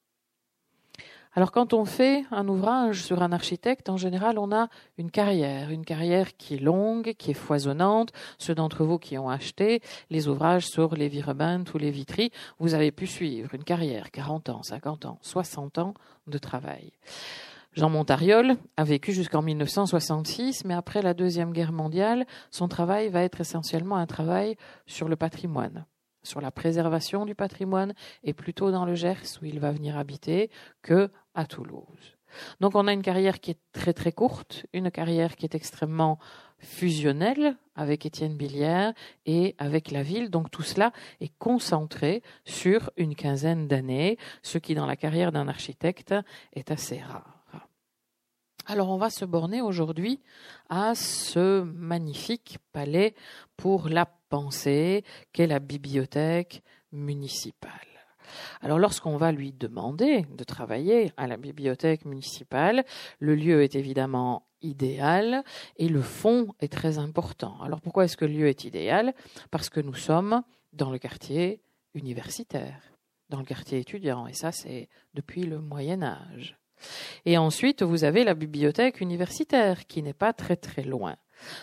Alors 1.34 1.54
quand 1.54 1.74
on 1.74 1.86
fait 1.86 2.26
un 2.30 2.48
ouvrage 2.50 3.04
sur 3.04 3.24
un 3.24 3.32
architecte, 3.32 3.88
en 3.88 3.96
général, 3.96 4.38
on 4.38 4.52
a 4.52 4.68
une 4.98 5.10
carrière, 5.10 5.70
une 5.70 5.86
carrière 5.86 6.36
qui 6.36 6.56
est 6.56 6.60
longue, 6.60 7.14
qui 7.18 7.32
est 7.32 7.36
foisonnante. 7.36 8.12
Ceux 8.38 8.54
d'entre 8.54 8.84
vous 8.84 9.00
qui 9.00 9.18
ont 9.18 9.30
acheté 9.30 9.82
les 10.10 10.28
ouvrages 10.28 10.68
sur 10.68 10.94
les 10.94 11.08
Virebent 11.08 11.64
ou 11.74 11.78
les 11.78 11.90
Vitry, 11.92 12.32
vous 12.60 12.74
avez 12.74 12.92
pu 12.92 13.08
suivre 13.08 13.56
une 13.56 13.64
carrière, 13.64 14.12
40 14.12 14.50
ans, 14.50 14.62
50 14.62 15.06
ans, 15.06 15.20
60 15.22 15.78
ans 15.78 15.94
de 16.28 16.38
travail. 16.38 16.92
Jean 17.72 17.90
Montariol 17.90 18.58
a 18.76 18.84
vécu 18.84 19.14
jusqu'en 19.14 19.42
1966, 19.42 20.66
mais 20.66 20.74
après 20.74 21.02
la 21.02 21.14
Deuxième 21.14 21.54
Guerre 21.54 21.72
mondiale, 21.72 22.26
son 22.50 22.68
travail 22.68 23.08
va 23.08 23.24
être 23.24 23.40
essentiellement 23.40 23.96
un 23.96 24.06
travail 24.06 24.58
sur 24.86 25.08
le 25.08 25.16
patrimoine 25.16 25.86
sur 26.24 26.42
la 26.42 26.52
préservation 26.52 27.26
du 27.26 27.36
patrimoine 27.36 27.94
et 28.24 28.34
plutôt 28.34 28.72
dans 28.72 28.86
le 28.86 28.96
Gers 28.96 29.40
où 29.42 29.46
il 29.46 29.60
va 29.60 29.72
venir 29.72 29.98
habiter 29.98 30.50
que 30.82 31.10
à 31.34 31.46
Toulouse. 31.46 32.18
Donc 32.60 32.76
on 32.76 32.88
a 32.88 32.94
une 32.94 33.02
carrière 33.02 33.40
qui 33.40 33.52
est 33.52 33.60
très 33.74 33.94
très 33.94 34.12
courte, 34.12 34.66
une 34.74 34.92
carrière 34.92 35.36
qui 35.36 35.46
est 35.46 35.56
extrêmement 35.56 36.20
fusionnelle 36.60 37.58
avec 37.76 38.06
Étienne 38.06 38.38
Billière 38.38 38.94
et 39.26 39.56
avec 39.58 39.92
la 39.92 40.04
ville. 40.04 40.30
Donc 40.30 40.52
tout 40.52 40.62
cela 40.62 40.92
est 41.20 41.34
concentré 41.40 42.22
sur 42.46 42.92
une 42.98 43.16
quinzaine 43.16 43.68
d'années, 43.68 44.18
ce 44.44 44.58
qui 44.58 44.76
dans 44.76 44.86
la 44.86 44.96
carrière 44.96 45.32
d'un 45.32 45.48
architecte 45.48 46.16
est 46.54 46.72
assez 46.72 47.00
rare. 47.00 47.42
Alors 48.68 48.90
on 48.90 48.98
va 48.98 49.10
se 49.10 49.26
borner 49.26 49.62
aujourd'hui 49.62 50.22
à 50.70 50.94
ce 50.96 51.64
magnifique 51.64 52.60
palais 52.72 53.16
pour 53.58 53.90
la 53.90 54.06
pensée 54.06 55.04
qu'est 55.34 55.48
la 55.48 55.60
bibliothèque 55.60 56.62
municipale. 56.92 57.90
Alors 58.62 58.80
lorsqu'on 58.80 59.18
va 59.18 59.32
lui 59.32 59.51
demander 59.51 60.25
de 60.38 60.44
travailler 60.44 61.12
à 61.18 61.28
la 61.28 61.38
bibliothèque 61.38 62.06
municipale, 62.06 62.86
le 63.20 63.36
lieu 63.36 63.63
est 63.63 63.75
évidemment 63.75 64.48
idéal 64.62 65.44
et 65.78 65.90
le 65.90 66.01
fond 66.01 66.54
est 66.60 66.72
très 66.72 66.98
important. 66.98 67.60
Alors 67.62 67.82
pourquoi 67.82 68.06
est-ce 68.06 68.18
que 68.18 68.25
le 68.25 68.34
lieu 68.34 68.48
est 68.48 68.63
idéal? 68.63 69.13
Parce 69.50 69.70
que 69.70 69.80
nous 69.80 69.96
sommes 69.96 70.44
dans 70.74 70.92
le 70.92 71.00
quartier 71.00 71.62
universitaire, 71.94 72.82
dans 73.30 73.40
le 73.40 73.46
quartier 73.46 73.80
étudiant, 73.80 74.28
et 74.28 74.34
ça 74.34 74.51
c'est 74.51 74.88
depuis 75.13 75.44
le 75.44 75.60
Moyen 75.60 76.04
Âge. 76.04 76.58
Et 77.25 77.38
ensuite, 77.38 77.84
vous 77.84 78.04
avez 78.04 78.24
la 78.24 78.34
bibliothèque 78.34 79.01
universitaire 79.01 79.86
qui 79.86 80.01
n'est 80.01 80.13
pas 80.13 80.34
très 80.34 80.56
très 80.56 80.84
loin. 80.84 81.16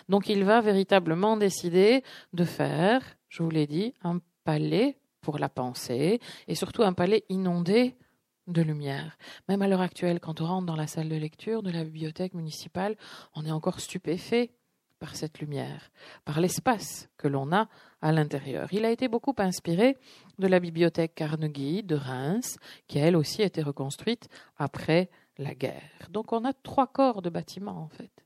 Donc 0.09 0.29
il 0.29 0.45
va 0.45 0.61
véritablement 0.61 1.37
décider 1.37 2.03
de 2.33 2.45
faire, 2.45 3.03
je 3.29 3.43
vous 3.43 3.51
l'ai 3.51 3.67
dit, 3.67 3.95
un 4.03 4.21
palais 4.45 4.99
pour 5.29 5.39
la 5.39 5.51
pensée 5.51 6.21
et 6.47 6.55
surtout 6.55 6.83
un 6.85 6.95
palais 6.95 7.23
inondé 7.29 7.95
de 8.47 8.63
lumière. 8.63 9.19
Même 9.47 9.61
à 9.61 9.69
l'heure 9.69 9.83
actuelle, 9.83 10.21
quand 10.21 10.41
on 10.41 10.47
rentre 10.47 10.65
dans 10.65 10.75
la 10.75 10.87
salle 10.87 11.11
de 11.11 11.17
lecture 11.17 11.63
de 11.63 11.71
la 11.71 11.85
bibliothèque 11.85 12.33
municipale, 12.33 12.97
on 13.35 13.45
est 13.45 13.51
encore 13.51 13.79
stupéfait 13.79 14.53
par 14.99 15.17
cette 15.17 15.41
lumière, 15.41 15.91
par 16.25 16.41
l'espace 16.41 17.11
que 17.19 17.29
l'on 17.29 17.53
a 17.53 17.69
à 18.01 18.11
l'intérieur. 18.11 18.73
Il 18.73 18.87
a 18.87 18.91
été 18.91 19.07
beaucoup 19.07 19.35
inspiré 19.37 19.99
de 20.39 20.47
la 20.47 20.61
bibliothèque 20.61 21.15
Carnegie 21.15 21.83
de 21.83 21.95
Reims, 21.95 22.57
qui 22.87 22.97
elle 22.97 23.15
aussi 23.15 23.43
a 23.43 23.45
été 23.45 23.61
reconstruite 23.61 24.31
après 24.57 25.11
la 25.37 25.55
guerre. 25.55 26.09
Donc 26.09 26.33
on 26.33 26.47
a 26.47 26.55
trois 26.55 26.87
corps 26.87 27.21
de 27.21 27.29
bâtiments 27.29 27.83
en 27.83 27.89
fait. 27.89 28.25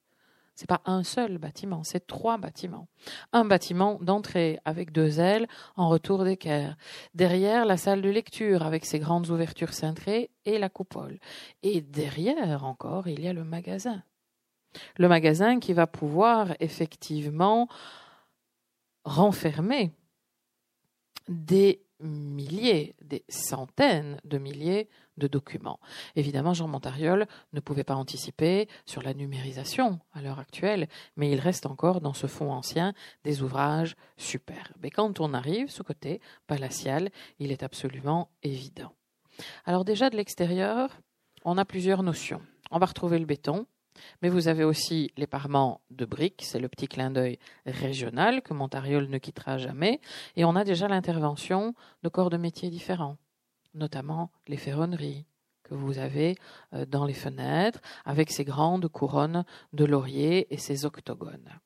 C'est 0.55 0.69
pas 0.69 0.83
un 0.85 1.03
seul 1.03 1.39
bâtiment, 1.39 1.83
c'est 1.83 2.07
trois 2.07 2.37
bâtiments. 2.37 2.89
Un 3.33 3.45
bâtiment 3.45 3.99
d'entrée 4.01 4.59
avec 4.65 4.93
deux 4.93 5.19
ailes 5.19 5.49
en 5.77 5.89
retour 5.89 6.25
d'équerre. 6.25 6.77
Derrière, 7.15 7.65
la 7.65 7.77
salle 7.77 8.03
de 8.03 8.11
lecture 8.11 8.63
avec 8.63 8.85
ses 8.85 8.99
grandes 8.99 9.31
ouvertures 9.31 9.73
cintrées 9.73 10.31
et 10.45 10.59
la 10.59 10.69
coupole. 10.69 11.19
Et 11.63 11.81
derrière 11.81 12.65
encore, 12.65 13.09
il 13.09 13.21
y 13.21 13.29
a 13.29 13.33
le 13.33 13.45
magasin. 13.45 14.03
Le 14.99 15.09
magasin 15.09 15.59
qui 15.59 15.73
va 15.73 15.87
pouvoir 15.87 16.55
effectivement 16.61 17.69
renfermer 19.05 19.93
des 21.29 21.83
milliers, 22.01 22.95
des 23.03 23.25
centaines 23.29 24.21
de 24.25 24.39
milliers 24.39 24.89
documents. 25.27 25.81
Évidemment, 26.17 26.55
Jean 26.55 26.69
Montariol 26.69 27.27
ne 27.53 27.61
pouvait 27.61 27.85
pas 27.85 27.95
anticiper 27.95 28.69
sur 28.87 29.03
la 29.03 29.15
numérisation 29.15 30.01
à 30.13 30.23
l'heure 30.23 30.39
actuelle, 30.39 30.89
mais 31.17 31.31
il 31.31 31.41
reste 31.41 31.67
encore 31.67 32.01
dans 32.01 32.15
ce 32.15 32.27
fond 32.27 32.53
ancien 32.53 32.93
des 33.25 33.43
ouvrages 33.43 33.97
superbes. 34.17 34.85
Et 34.85 34.91
quand 34.91 35.21
on 35.21 35.35
arrive 35.35 35.71
ce 35.71 35.83
côté 35.83 36.21
palatial, 36.47 37.11
il 37.39 37.53
est 37.53 37.63
absolument 37.63 38.31
évident. 38.43 38.93
Alors 39.65 39.85
déjà 39.85 40.11
de 40.11 40.17
l'extérieur, 40.17 41.01
on 41.45 41.59
a 41.59 41.65
plusieurs 41.65 42.03
notions. 42.03 42.43
On 42.71 42.79
va 42.79 42.87
retrouver 42.87 43.19
le 43.19 43.27
béton, 43.27 43.67
mais 44.23 44.29
vous 44.29 44.49
avez 44.49 44.65
aussi 44.65 45.11
les 45.17 45.27
parements 45.27 45.81
de 45.91 46.05
briques, 46.05 46.43
c'est 46.45 46.59
le 46.59 46.69
petit 46.69 46.89
clin 46.89 47.11
d'œil 47.11 47.39
régional 47.67 48.43
que 48.43 48.55
Montariol 48.55 49.09
ne 49.09 49.19
quittera 49.19 49.59
jamais, 49.59 50.01
et 50.37 50.45
on 50.45 50.57
a 50.57 50.65
déjà 50.65 50.89
l'intervention 50.89 51.75
de 52.03 52.09
corps 52.09 52.31
de 52.31 52.37
métiers 52.37 52.71
différents, 52.71 53.19
notamment 53.75 54.31
les 54.49 54.57
ferronneries 54.57 55.27
que 55.63 55.75
vous 55.75 55.99
avez 55.99 56.37
euh, 56.75 56.85
dans 56.85 57.05
les 57.05 57.15
fenêtres, 57.15 57.81
avec 58.05 58.31
ces 58.31 58.45
grandes 58.45 58.89
couronnes 58.89 59.45
de 59.73 59.85
laurier 59.85 60.53
et 60.53 60.59
ces 60.59 60.85
octogones. 60.85 61.61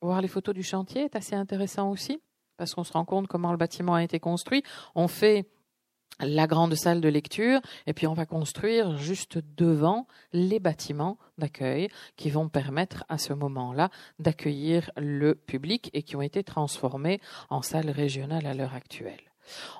Voir 0.00 0.20
les 0.20 0.28
photos 0.28 0.54
du 0.54 0.62
chantier 0.62 1.04
est 1.04 1.16
assez 1.16 1.34
intéressant 1.34 1.90
aussi. 1.90 2.20
parce 2.56 2.72
qu'on 2.74 2.84
se 2.84 2.92
rend 2.92 3.04
compte 3.04 3.26
comment 3.26 3.50
le 3.50 3.56
bâtiment 3.56 3.94
a 3.94 4.04
été 4.04 4.20
construit. 4.20 4.62
On 4.94 5.08
fait 5.08 5.48
la 6.20 6.46
grande 6.46 6.74
salle 6.74 7.00
de 7.00 7.08
lecture, 7.08 7.60
et 7.86 7.92
puis 7.92 8.06
on 8.06 8.14
va 8.14 8.26
construire 8.26 8.96
juste 8.96 9.38
devant 9.56 10.06
les 10.32 10.60
bâtiments 10.60 11.18
d'accueil 11.38 11.88
qui 12.16 12.30
vont 12.30 12.48
permettre 12.48 13.04
à 13.08 13.18
ce 13.18 13.32
moment-là 13.32 13.90
d'accueillir 14.20 14.90
le 14.96 15.34
public 15.34 15.90
et 15.92 16.02
qui 16.02 16.14
ont 16.14 16.22
été 16.22 16.44
transformés 16.44 17.20
en 17.50 17.62
salle 17.62 17.90
régionale 17.90 18.46
à 18.46 18.54
l'heure 18.54 18.74
actuelle. 18.74 19.33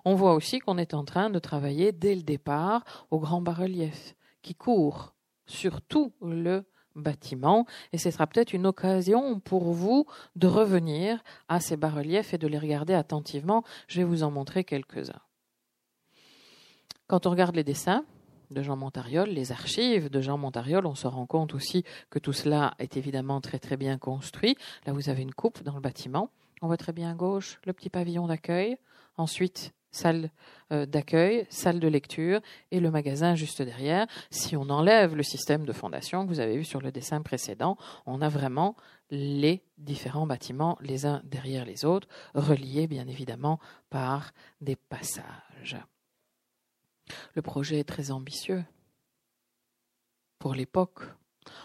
On 0.05 0.15
voit 0.15 0.35
aussi 0.35 0.59
qu'on 0.59 0.79
est 0.79 0.95
en 0.95 1.05
train 1.05 1.31
de 1.31 1.39
travailler 1.39 1.93
dès 1.93 2.15
le 2.15 2.23
départ 2.23 2.85
au 3.11 3.19
grand 3.19 3.41
bas-relief 3.41 4.15
qui 4.43 4.55
court 4.55 5.15
sur 5.47 5.81
tout 5.81 6.13
le 6.23 6.65
bâtiment 6.95 7.67
et 7.93 7.99
ce 7.99 8.11
sera 8.11 8.27
peut-être 8.27 8.53
une 8.53 8.67
occasion 8.67 9.41
pour 9.41 9.73
vous 9.73 10.07
de 10.37 10.47
revenir 10.47 11.23
à 11.49 11.61
ces 11.61 11.77
bas-reliefs 11.77 12.35
et 12.35 12.39
de 12.39 12.47
les 12.47 12.59
regarder 12.59 12.95
attentivement. 12.95 13.65
Je 13.89 13.99
vais 13.99 14.05
vous 14.05 14.23
en 14.23 14.31
montrer 14.31 14.65
quelques-uns. 14.65 15.21
Quand 17.07 17.27
on 17.27 17.31
regarde 17.31 17.57
les 17.57 17.65
dessins 17.65 18.05
de 18.51 18.63
Jean 18.63 18.77
Montariol, 18.77 19.29
les 19.29 19.53
archives 19.53 20.09
de 20.09 20.21
Jean 20.21 20.39
Montariol, 20.39 20.87
on 20.87 20.95
se 20.95 21.07
rend 21.07 21.27
compte 21.27 21.55
aussi 21.55 21.85
que 22.11 22.19
tout 22.19 22.33
cela 22.33 22.75
est 22.79 22.97
évidemment 22.97 23.41
très 23.41 23.59
très 23.59 23.77
bien 23.77 23.99
construit. 23.99 24.57
Là, 24.87 24.93
vous 24.93 25.09
avez 25.09 25.23
une 25.23 25.35
coupe 25.35 25.63
dans 25.63 25.75
le 25.75 25.81
bâtiment. 25.81 26.31
On 26.63 26.67
voit 26.67 26.77
très 26.77 26.93
bien 26.93 27.11
à 27.11 27.15
gauche 27.15 27.59
le 27.67 27.73
petit 27.73 27.91
pavillon 27.91 28.27
d'accueil. 28.27 28.79
Ensuite, 29.17 29.73
salle 29.95 30.31
euh, 30.73 30.87
d'accueil, 30.87 31.47
salle 31.49 31.81
de 31.81 31.89
lecture 31.89 32.41
et 32.71 32.81
le 32.81 32.91
magasin 32.91 33.35
juste 33.35 33.63
derrière. 33.63 34.07
Si 34.31 34.57
on 34.57 34.69
enlève 34.69 35.15
le 35.15 35.23
système 35.23 35.65
de 35.65 35.73
fondation 35.73 36.25
que 36.25 36.29
vous 36.29 36.41
avez 36.41 36.57
vu 36.57 36.65
sur 36.65 36.81
le 36.81 36.93
dessin 36.93 37.23
précédent, 37.23 37.77
on 38.07 38.21
a 38.21 38.29
vraiment 38.29 38.77
les 39.11 39.63
différents 39.79 40.27
bâtiments 40.27 40.77
les 40.81 41.07
uns 41.07 41.23
derrière 41.25 41.65
les 41.65 41.85
autres, 41.85 42.09
reliés 42.35 42.87
bien 42.87 43.07
évidemment 43.07 43.61
par 43.91 44.33
des 44.61 44.77
passages. 44.77 45.79
Le 47.35 47.43
projet 47.43 47.79
est 47.79 47.89
très 47.89 48.11
ambitieux. 48.11 48.65
Pour 50.39 50.55
l'époque, 50.55 51.01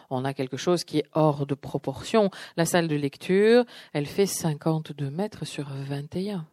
on 0.09 0.25
a 0.25 0.33
quelque 0.33 0.57
chose 0.57 0.83
qui 0.83 0.99
est 0.99 1.05
hors 1.13 1.45
de 1.45 1.55
proportion. 1.55 2.29
La 2.57 2.65
salle 2.65 2.87
de 2.87 2.95
lecture, 2.95 3.65
elle 3.93 4.05
fait 4.05 4.25
52 4.25 5.09
mètres 5.09 5.45
sur 5.45 5.69
21. 5.69 6.45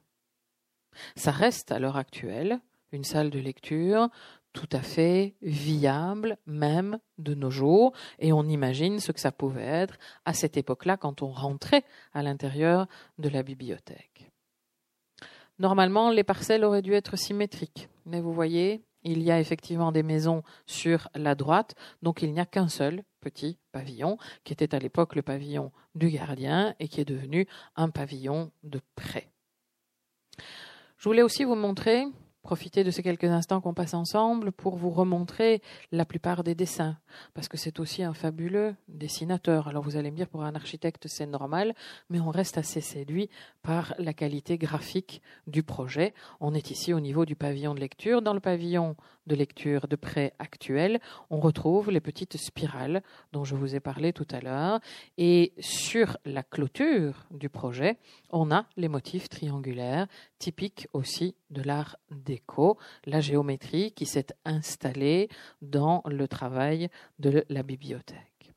Ça 1.17 1.31
reste 1.31 1.73
à 1.73 1.79
l'heure 1.79 1.97
actuelle 1.97 2.61
une 2.93 3.05
salle 3.05 3.31
de 3.31 3.39
lecture 3.39 4.09
tout 4.57 4.69
à 4.73 4.81
fait 4.81 5.35
viable, 5.43 6.39
même 6.47 6.99
de 7.19 7.35
nos 7.35 7.51
jours, 7.51 7.93
et 8.19 8.33
on 8.33 8.45
imagine 8.45 9.01
ce 9.01 9.13
que 9.13 9.21
ça 9.21 9.31
pouvait 9.31 9.67
être 9.67 9.99
à 10.25 10.33
cette 10.33 10.57
époque-là 10.57 10.97
quand 10.97 11.21
on 11.21 11.29
rentrait 11.29 11.85
à 12.15 12.23
l'intérieur 12.23 12.87
de 13.19 13.29
la 13.29 13.43
bibliothèque. 13.43 14.33
Normalement, 15.59 16.11
les 16.11 16.25
parcelles 16.25 16.65
auraient 16.65 16.81
dû 16.81 16.95
être 16.95 17.17
symétriques, 17.17 17.91
mais 18.07 18.23
vous 18.23 18.33
voyez, 18.33 18.83
il 19.05 19.23
y 19.23 19.31
a 19.31 19.41
effectivement 19.41 19.93
des 19.93 20.03
maisons 20.03 20.43
sur 20.67 21.09
la 21.15 21.35
droite, 21.35 21.75
donc 22.03 22.23
il 22.23 22.33
n'y 22.33 22.41
a 22.41 22.47
qu'un 22.47 22.69
seul 22.69 23.03
petit 23.21 23.59
pavillon, 23.73 24.17
qui 24.43 24.55
était 24.55 24.75
à 24.75 24.79
l'époque 24.79 25.17
le 25.17 25.23
pavillon 25.23 25.71
du 25.95 26.09
gardien 26.09 26.75
et 26.81 26.89
qui 26.89 27.03
est 27.03 27.07
devenu 27.07 27.47
un 27.77 27.91
pavillon 27.91 28.51
de 28.63 28.81
prêt. 28.95 29.31
Je 31.07 31.09
voulais 31.09 31.23
aussi 31.23 31.45
vous 31.45 31.55
montrer 31.55 32.05
profiter 32.43 32.83
de 32.83 32.91
ces 32.91 33.05
quelques 33.05 33.25
instants 33.25 33.61
qu'on 33.61 33.75
passe 33.75 33.95
ensemble 33.95 34.51
pour 34.51 34.75
vous 34.75 34.91
remontrer 34.91 35.63
la 35.93 36.05
plupart 36.05 36.43
des 36.43 36.57
dessins, 36.57 36.97
parce 37.33 37.47
que 37.47 37.57
c'est 37.57 37.79
aussi 37.79 38.03
un 38.03 38.13
fabuleux 38.13 38.75
dessinateur. 38.89 39.69
Alors 39.69 39.85
vous 39.85 39.97
allez 39.97 40.11
me 40.11 40.17
dire, 40.17 40.27
pour 40.29 40.43
un 40.43 40.57
architecte, 40.57 41.07
c'est 41.07 41.27
normal, 41.27 41.77
mais 42.11 42.19
on 42.19 42.31
reste 42.31 42.59
assez 42.59 42.81
séduit 42.81 43.31
par 43.63 43.95
la 43.99 44.13
qualité 44.13 44.59
graphique 44.59 45.23
du 45.47 45.63
projet. 45.63 46.13
On 46.41 46.55
est 46.55 46.73
ici 46.73 46.93
au 46.93 46.99
niveau 46.99 47.25
du 47.25 47.37
pavillon 47.37 47.75
de 47.75 47.81
lecture. 47.81 48.21
Dans 48.21 48.35
le 48.35 48.41
pavillon 48.41 48.97
de 49.27 49.35
lecture 49.35 49.89
de 49.89 49.97
près 49.97 50.33
actuel, 50.39 51.01
on 51.31 51.41
retrouve 51.41 51.91
les 51.91 52.01
petites 52.01 52.37
spirales 52.37 53.03
dont 53.33 53.45
je 53.45 53.55
vous 53.55 53.75
ai 53.75 53.81
parlé 53.81 54.13
tout 54.13 54.27
à 54.31 54.41
l'heure. 54.41 54.81
Et 55.19 55.53
sur 55.59 56.17
la 56.25 56.43
clôture 56.43 57.27
du 57.31 57.49
projet, 57.49 57.99
on 58.31 58.51
a 58.51 58.67
les 58.77 58.89
motifs 58.89 59.29
triangulaires, 59.29 60.07
typiques 60.39 60.89
aussi 60.93 61.35
de 61.51 61.63
l'art 61.63 61.97
déco, 62.11 62.79
la 63.05 63.21
géométrie 63.21 63.93
qui 63.93 64.07
s'est 64.07 64.29
installée 64.45 65.29
dans 65.63 66.03
le 66.07 66.29
travail 66.29 66.89
de 67.19 67.45
la 67.49 67.63
bibliothèque. 67.63 68.53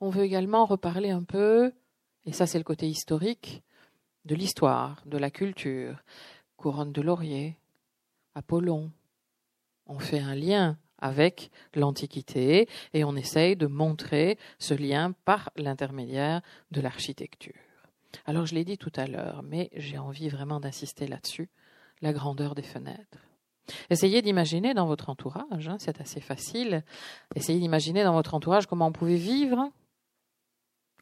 On 0.00 0.10
veut 0.10 0.24
également 0.24 0.64
reparler 0.66 1.10
un 1.10 1.22
peu, 1.22 1.72
et 2.26 2.32
ça 2.32 2.46
c'est 2.46 2.58
le 2.58 2.64
côté 2.64 2.88
historique, 2.88 3.62
de 4.24 4.34
l'histoire, 4.34 5.02
de 5.06 5.18
la 5.18 5.30
culture, 5.30 6.02
couronne 6.56 6.92
de 6.92 7.02
laurier, 7.02 7.56
Apollon, 8.34 8.90
on 9.92 9.98
fait 9.98 10.20
un 10.20 10.34
lien 10.34 10.76
avec 10.98 11.50
l'Antiquité 11.74 12.68
et 12.94 13.04
on 13.04 13.14
essaye 13.16 13.56
de 13.56 13.66
montrer 13.66 14.38
ce 14.58 14.74
lien 14.74 15.12
par 15.24 15.50
l'intermédiaire 15.56 16.40
de 16.70 16.80
l'architecture. 16.80 17.54
Alors 18.24 18.46
je 18.46 18.54
l'ai 18.54 18.64
dit 18.64 18.78
tout 18.78 18.92
à 18.96 19.06
l'heure, 19.06 19.42
mais 19.42 19.70
j'ai 19.74 19.98
envie 19.98 20.28
vraiment 20.28 20.60
d'insister 20.60 21.06
là-dessus, 21.06 21.50
la 22.00 22.12
grandeur 22.12 22.54
des 22.54 22.62
fenêtres. 22.62 23.18
Essayez 23.90 24.22
d'imaginer 24.22 24.74
dans 24.74 24.86
votre 24.86 25.08
entourage, 25.08 25.68
hein, 25.68 25.76
c'est 25.78 26.00
assez 26.00 26.20
facile, 26.20 26.84
essayez 27.36 27.60
d'imaginer 27.60 28.04
dans 28.04 28.12
votre 28.12 28.34
entourage 28.34 28.66
comment 28.66 28.86
on 28.86 28.92
pouvait 28.92 29.16
vivre 29.16 29.70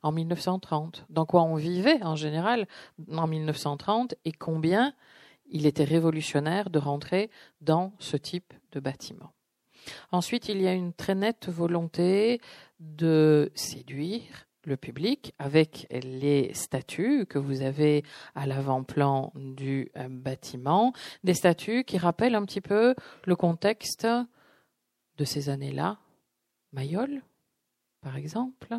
en 0.02 0.12
1930, 0.12 1.06
dans 1.10 1.26
quoi 1.26 1.42
on 1.42 1.56
vivait 1.56 2.02
en 2.02 2.16
général 2.16 2.66
en 3.12 3.26
1930 3.26 4.14
et 4.24 4.32
combien 4.32 4.94
il 5.50 5.66
était 5.66 5.84
révolutionnaire 5.84 6.70
de 6.70 6.78
rentrer 6.78 7.30
dans 7.60 7.92
ce 7.98 8.16
type 8.16 8.52
de 8.72 8.80
bâtiment. 8.80 9.32
Ensuite, 10.12 10.48
il 10.48 10.60
y 10.60 10.68
a 10.68 10.72
une 10.72 10.92
très 10.92 11.14
nette 11.14 11.48
volonté 11.48 12.40
de 12.78 13.50
séduire 13.54 14.46
le 14.64 14.76
public 14.76 15.34
avec 15.38 15.86
les 15.90 16.52
statues 16.54 17.26
que 17.26 17.38
vous 17.38 17.62
avez 17.62 18.04
à 18.34 18.46
l'avant-plan 18.46 19.32
du 19.34 19.90
euh, 19.96 20.08
bâtiment, 20.08 20.92
des 21.24 21.34
statues 21.34 21.84
qui 21.84 21.98
rappellent 21.98 22.34
un 22.34 22.44
petit 22.44 22.60
peu 22.60 22.94
le 23.24 23.36
contexte 23.36 24.06
de 25.16 25.24
ces 25.24 25.48
années-là. 25.48 25.98
Mayol, 26.72 27.22
par 28.02 28.16
exemple, 28.16 28.78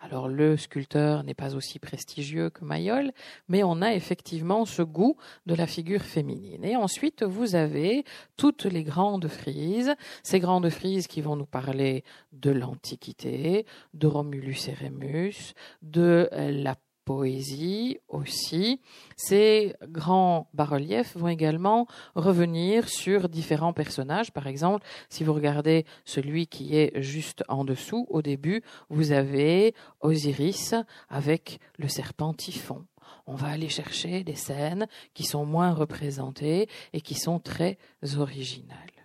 alors 0.00 0.28
le 0.28 0.56
sculpteur 0.56 1.22
n'est 1.24 1.34
pas 1.34 1.54
aussi 1.54 1.78
prestigieux 1.78 2.50
que 2.50 2.64
Mayol, 2.64 3.12
mais 3.48 3.62
on 3.62 3.82
a 3.82 3.94
effectivement 3.94 4.64
ce 4.64 4.82
goût 4.82 5.16
de 5.46 5.54
la 5.54 5.66
figure 5.66 6.02
féminine. 6.02 6.64
Et 6.64 6.76
ensuite, 6.76 7.22
vous 7.22 7.54
avez 7.54 8.04
toutes 8.36 8.64
les 8.64 8.84
grandes 8.84 9.28
frises, 9.28 9.94
ces 10.22 10.40
grandes 10.40 10.70
frises 10.70 11.06
qui 11.06 11.20
vont 11.20 11.36
nous 11.36 11.46
parler 11.46 12.04
de 12.32 12.50
l'Antiquité, 12.50 13.66
de 13.94 14.06
Romulus 14.06 14.68
et 14.68 14.74
Rémus, 14.74 15.54
de 15.82 16.28
la 16.32 16.76
poésie 17.04 17.98
aussi. 18.08 18.80
Ces 19.16 19.74
grands 19.88 20.48
bas-reliefs 20.54 21.16
vont 21.16 21.28
également 21.28 21.86
revenir 22.14 22.88
sur 22.88 23.28
différents 23.28 23.72
personnages. 23.72 24.32
Par 24.32 24.46
exemple, 24.46 24.86
si 25.08 25.24
vous 25.24 25.34
regardez 25.34 25.84
celui 26.04 26.46
qui 26.46 26.76
est 26.76 27.00
juste 27.00 27.44
en 27.48 27.64
dessous, 27.64 28.06
au 28.10 28.22
début, 28.22 28.62
vous 28.88 29.12
avez 29.12 29.74
Osiris 30.00 30.74
avec 31.08 31.58
le 31.78 31.88
serpent 31.88 32.34
Typhon. 32.34 32.84
On 33.26 33.34
va 33.34 33.48
aller 33.48 33.68
chercher 33.68 34.24
des 34.24 34.34
scènes 34.34 34.86
qui 35.14 35.24
sont 35.24 35.44
moins 35.44 35.72
représentées 35.72 36.68
et 36.92 37.00
qui 37.00 37.14
sont 37.14 37.38
très 37.38 37.78
originales. 38.16 39.01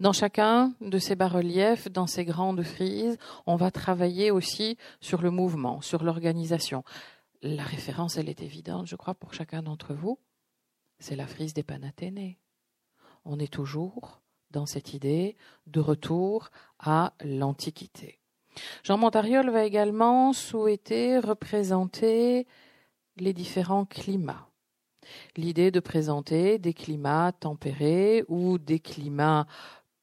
Dans 0.00 0.12
chacun 0.12 0.72
de 0.80 0.98
ces 0.98 1.16
bas-reliefs, 1.16 1.88
dans 1.90 2.06
ces 2.06 2.24
grandes 2.24 2.62
frises, 2.62 3.18
on 3.46 3.56
va 3.56 3.70
travailler 3.70 4.30
aussi 4.30 4.76
sur 5.00 5.22
le 5.22 5.30
mouvement, 5.30 5.80
sur 5.80 6.04
l'organisation. 6.04 6.84
La 7.42 7.62
référence, 7.62 8.16
elle 8.16 8.28
est 8.28 8.42
évidente, 8.42 8.86
je 8.86 8.96
crois, 8.96 9.14
pour 9.14 9.34
chacun 9.34 9.62
d'entre 9.62 9.94
vous. 9.94 10.18
C'est 10.98 11.16
la 11.16 11.26
frise 11.26 11.54
des 11.54 11.62
Panathénées. 11.62 12.38
On 13.24 13.38
est 13.38 13.52
toujours 13.52 14.20
dans 14.50 14.66
cette 14.66 14.94
idée 14.94 15.36
de 15.66 15.80
retour 15.80 16.50
à 16.78 17.12
l'Antiquité. 17.22 18.18
Jean 18.82 18.98
Montariol 18.98 19.50
va 19.50 19.64
également 19.64 20.32
souhaiter 20.32 21.18
représenter 21.18 22.46
les 23.16 23.32
différents 23.32 23.84
climats 23.84 24.47
l'idée 25.36 25.70
de 25.70 25.80
présenter 25.80 26.58
des 26.58 26.74
climats 26.74 27.32
tempérés 27.32 28.24
ou 28.28 28.58
des 28.58 28.80
climats 28.80 29.46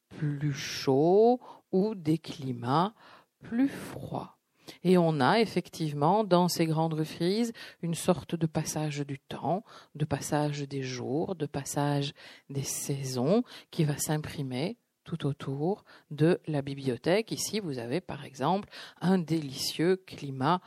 plus 0.08 0.52
chauds 0.52 1.40
ou 1.72 1.94
des 1.94 2.18
climats 2.18 2.94
plus 3.40 3.68
froids. 3.68 4.36
Et 4.82 4.98
on 4.98 5.20
a 5.20 5.40
effectivement 5.40 6.24
dans 6.24 6.48
ces 6.48 6.66
grandes 6.66 7.02
frises 7.04 7.52
une 7.82 7.94
sorte 7.94 8.34
de 8.34 8.46
passage 8.46 9.00
du 9.00 9.18
temps, 9.18 9.64
de 9.94 10.04
passage 10.04 10.62
des 10.62 10.82
jours, 10.82 11.34
de 11.36 11.46
passage 11.46 12.14
des 12.50 12.62
saisons 12.62 13.42
qui 13.70 13.84
va 13.84 13.96
s'imprimer 13.96 14.76
tout 15.04 15.26
autour 15.26 15.84
de 16.10 16.40
la 16.46 16.62
bibliothèque. 16.62 17.30
Ici, 17.30 17.60
vous 17.60 17.78
avez 17.78 18.00
par 18.00 18.24
exemple 18.24 18.68
un 19.00 19.18
délicieux 19.18 19.96
climat 20.06 20.60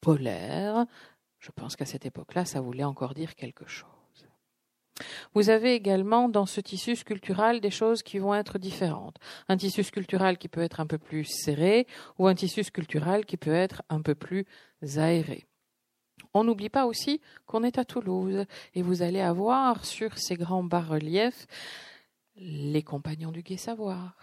polaire 0.00 0.86
Je 1.38 1.50
pense 1.50 1.76
qu'à 1.76 1.86
cette 1.86 2.06
époque-là, 2.06 2.44
ça 2.44 2.60
voulait 2.60 2.84
encore 2.84 3.14
dire 3.14 3.34
quelque 3.34 3.66
chose. 3.66 3.88
Vous 5.34 5.50
avez 5.50 5.74
également 5.74 6.28
dans 6.28 6.46
ce 6.46 6.60
tissu 6.60 6.96
sculptural 6.96 7.60
des 7.60 7.70
choses 7.70 8.02
qui 8.02 8.18
vont 8.18 8.34
être 8.34 8.58
différentes. 8.58 9.16
Un 9.48 9.56
tissu 9.56 9.84
sculptural 9.84 10.38
qui 10.38 10.48
peut 10.48 10.62
être 10.62 10.80
un 10.80 10.86
peu 10.86 10.98
plus 10.98 11.24
serré 11.24 11.86
ou 12.18 12.26
un 12.26 12.34
tissu 12.34 12.64
sculptural 12.64 13.24
qui 13.24 13.36
peut 13.36 13.54
être 13.54 13.82
un 13.88 14.02
peu 14.02 14.14
plus 14.14 14.46
aéré. 14.96 15.46
On 16.34 16.44
n'oublie 16.44 16.68
pas 16.68 16.86
aussi 16.86 17.20
qu'on 17.46 17.62
est 17.62 17.78
à 17.78 17.84
Toulouse 17.84 18.44
et 18.74 18.82
vous 18.82 19.02
allez 19.02 19.20
avoir 19.20 19.84
sur 19.84 20.18
ces 20.18 20.36
grands 20.36 20.64
bas-reliefs 20.64 21.46
les 22.36 22.82
compagnons 22.82 23.32
du 23.32 23.42
Gai 23.42 23.56
Savoir, 23.56 24.16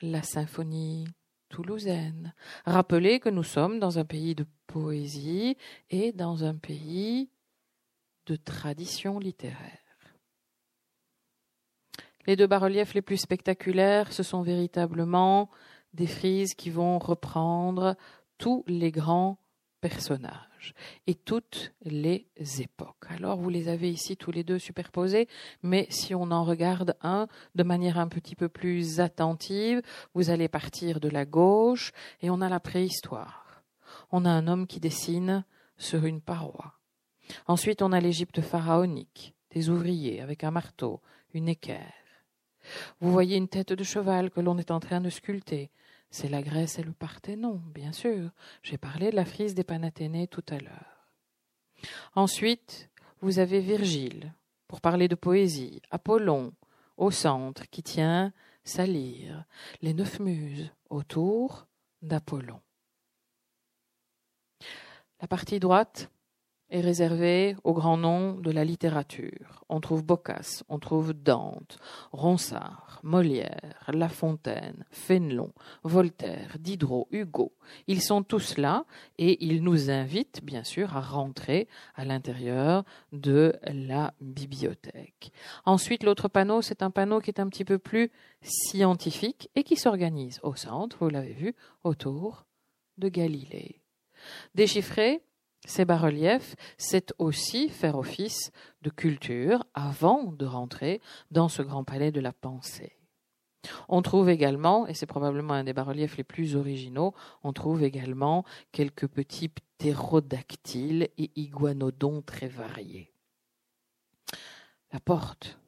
la 0.00 0.22
symphonie 0.22 1.06
toulousaine. 1.48 2.34
Rappelez 2.64 3.20
que 3.20 3.28
nous 3.28 3.42
sommes 3.42 3.78
dans 3.78 3.98
un 3.98 4.04
pays 4.04 4.34
de 4.34 4.46
poésie 4.66 5.56
et 5.90 6.12
dans 6.12 6.44
un 6.44 6.54
pays 6.54 7.30
de 8.26 8.36
tradition 8.36 9.18
littéraire. 9.18 9.78
Les 12.26 12.36
deux 12.36 12.46
bas-reliefs 12.46 12.94
les 12.94 13.02
plus 13.02 13.16
spectaculaires, 13.16 14.12
ce 14.12 14.22
sont 14.22 14.42
véritablement 14.42 15.50
des 15.94 16.06
frises 16.06 16.54
qui 16.54 16.68
vont 16.68 16.98
reprendre 16.98 17.96
tous 18.36 18.64
les 18.66 18.90
grands 18.90 19.38
personnages 19.80 20.47
et 21.06 21.14
toutes 21.14 21.72
les 21.82 22.26
époques. 22.60 23.06
Alors 23.08 23.38
vous 23.38 23.50
les 23.50 23.68
avez 23.68 23.90
ici 23.90 24.16
tous 24.16 24.30
les 24.30 24.44
deux 24.44 24.58
superposés, 24.58 25.28
mais 25.62 25.86
si 25.90 26.14
on 26.14 26.30
en 26.30 26.44
regarde 26.44 26.96
un 27.02 27.28
de 27.54 27.62
manière 27.62 27.98
un 27.98 28.08
petit 28.08 28.34
peu 28.34 28.48
plus 28.48 29.00
attentive, 29.00 29.82
vous 30.14 30.30
allez 30.30 30.48
partir 30.48 31.00
de 31.00 31.08
la 31.08 31.24
gauche 31.24 31.92
et 32.20 32.30
on 32.30 32.40
a 32.40 32.48
la 32.48 32.60
préhistoire. 32.60 33.62
On 34.10 34.24
a 34.24 34.30
un 34.30 34.46
homme 34.48 34.66
qui 34.66 34.80
dessine 34.80 35.44
sur 35.76 36.04
une 36.04 36.20
paroi. 36.20 36.74
Ensuite 37.46 37.82
on 37.82 37.92
a 37.92 38.00
l'Égypte 38.00 38.40
pharaonique, 38.40 39.34
des 39.50 39.70
ouvriers 39.70 40.20
avec 40.20 40.44
un 40.44 40.50
marteau, 40.50 41.00
une 41.34 41.48
équerre. 41.48 41.94
Vous 43.00 43.10
voyez 43.10 43.36
une 43.36 43.48
tête 43.48 43.72
de 43.72 43.84
cheval 43.84 44.30
que 44.30 44.40
l'on 44.40 44.58
est 44.58 44.70
en 44.70 44.80
train 44.80 45.00
de 45.00 45.10
sculpter. 45.10 45.70
C'est 46.10 46.28
la 46.28 46.42
Grèce 46.42 46.78
et 46.78 46.82
le 46.82 46.92
Parthénon, 46.92 47.62
bien 47.74 47.92
sûr. 47.92 48.30
J'ai 48.62 48.78
parlé 48.78 49.10
de 49.10 49.16
la 49.16 49.24
frise 49.24 49.54
des 49.54 49.64
Panathénées 49.64 50.26
tout 50.26 50.44
à 50.48 50.58
l'heure. 50.58 51.08
Ensuite, 52.14 52.90
vous 53.20 53.38
avez 53.38 53.60
Virgile, 53.60 54.32
pour 54.66 54.80
parler 54.80 55.08
de 55.08 55.14
poésie, 55.14 55.82
Apollon, 55.90 56.52
au 56.96 57.10
centre, 57.10 57.68
qui 57.70 57.82
tient 57.82 58.32
sa 58.64 58.86
lyre, 58.86 59.44
les 59.82 59.94
neuf 59.94 60.18
muses 60.20 60.70
autour 60.90 61.66
d'Apollon. 62.02 62.60
La 65.20 65.28
partie 65.28 65.58
droite, 65.58 66.10
est 66.70 66.80
réservé 66.80 67.56
aux 67.64 67.72
grands 67.72 67.96
noms 67.96 68.34
de 68.34 68.50
la 68.50 68.64
littérature. 68.64 69.64
On 69.68 69.80
trouve 69.80 70.04
Boccace, 70.04 70.64
on 70.68 70.78
trouve 70.78 71.12
Dante, 71.12 71.78
Ronsard, 72.12 73.00
Molière, 73.02 73.90
La 73.92 74.08
Fontaine, 74.08 74.84
Fénelon, 74.90 75.52
Voltaire, 75.82 76.56
Diderot, 76.58 77.08
Hugo. 77.10 77.52
Ils 77.86 78.02
sont 78.02 78.22
tous 78.22 78.58
là 78.58 78.84
et 79.18 79.44
ils 79.44 79.62
nous 79.62 79.90
invitent 79.90 80.44
bien 80.44 80.64
sûr 80.64 80.96
à 80.96 81.00
rentrer 81.00 81.68
à 81.94 82.04
l'intérieur 82.04 82.84
de 83.12 83.54
la 83.66 84.12
bibliothèque. 84.20 85.32
Ensuite, 85.64 86.02
l'autre 86.02 86.28
panneau, 86.28 86.62
c'est 86.62 86.82
un 86.82 86.90
panneau 86.90 87.20
qui 87.20 87.30
est 87.30 87.40
un 87.40 87.48
petit 87.48 87.64
peu 87.64 87.78
plus 87.78 88.10
scientifique 88.42 89.50
et 89.54 89.64
qui 89.64 89.76
s'organise 89.76 90.40
au 90.42 90.54
centre, 90.54 90.98
vous 91.00 91.08
l'avez 91.08 91.32
vu, 91.32 91.54
autour 91.84 92.44
de 92.98 93.08
Galilée. 93.08 93.80
Déchiffré, 94.54 95.22
ces 95.66 95.84
bas-reliefs, 95.84 96.56
c'est 96.76 97.12
aussi 97.18 97.68
faire 97.68 97.96
office 97.96 98.52
de 98.82 98.90
culture 98.90 99.64
avant 99.74 100.32
de 100.32 100.46
rentrer 100.46 101.00
dans 101.30 101.48
ce 101.48 101.62
grand 101.62 101.84
palais 101.84 102.12
de 102.12 102.20
la 102.20 102.32
pensée. 102.32 102.96
On 103.88 104.02
trouve 104.02 104.28
également, 104.28 104.86
et 104.86 104.94
c'est 104.94 105.06
probablement 105.06 105.54
un 105.54 105.64
des 105.64 105.72
bas-reliefs 105.72 106.16
les 106.16 106.24
plus 106.24 106.56
originaux, 106.56 107.14
on 107.42 107.52
trouve 107.52 107.82
également 107.82 108.44
quelques 108.72 109.08
petits 109.08 109.48
ptérodactyles 109.48 111.08
et 111.18 111.30
iguanodons 111.36 112.22
très 112.22 112.48
variés. 112.48 113.12
La 114.92 115.00
porte 115.00 115.58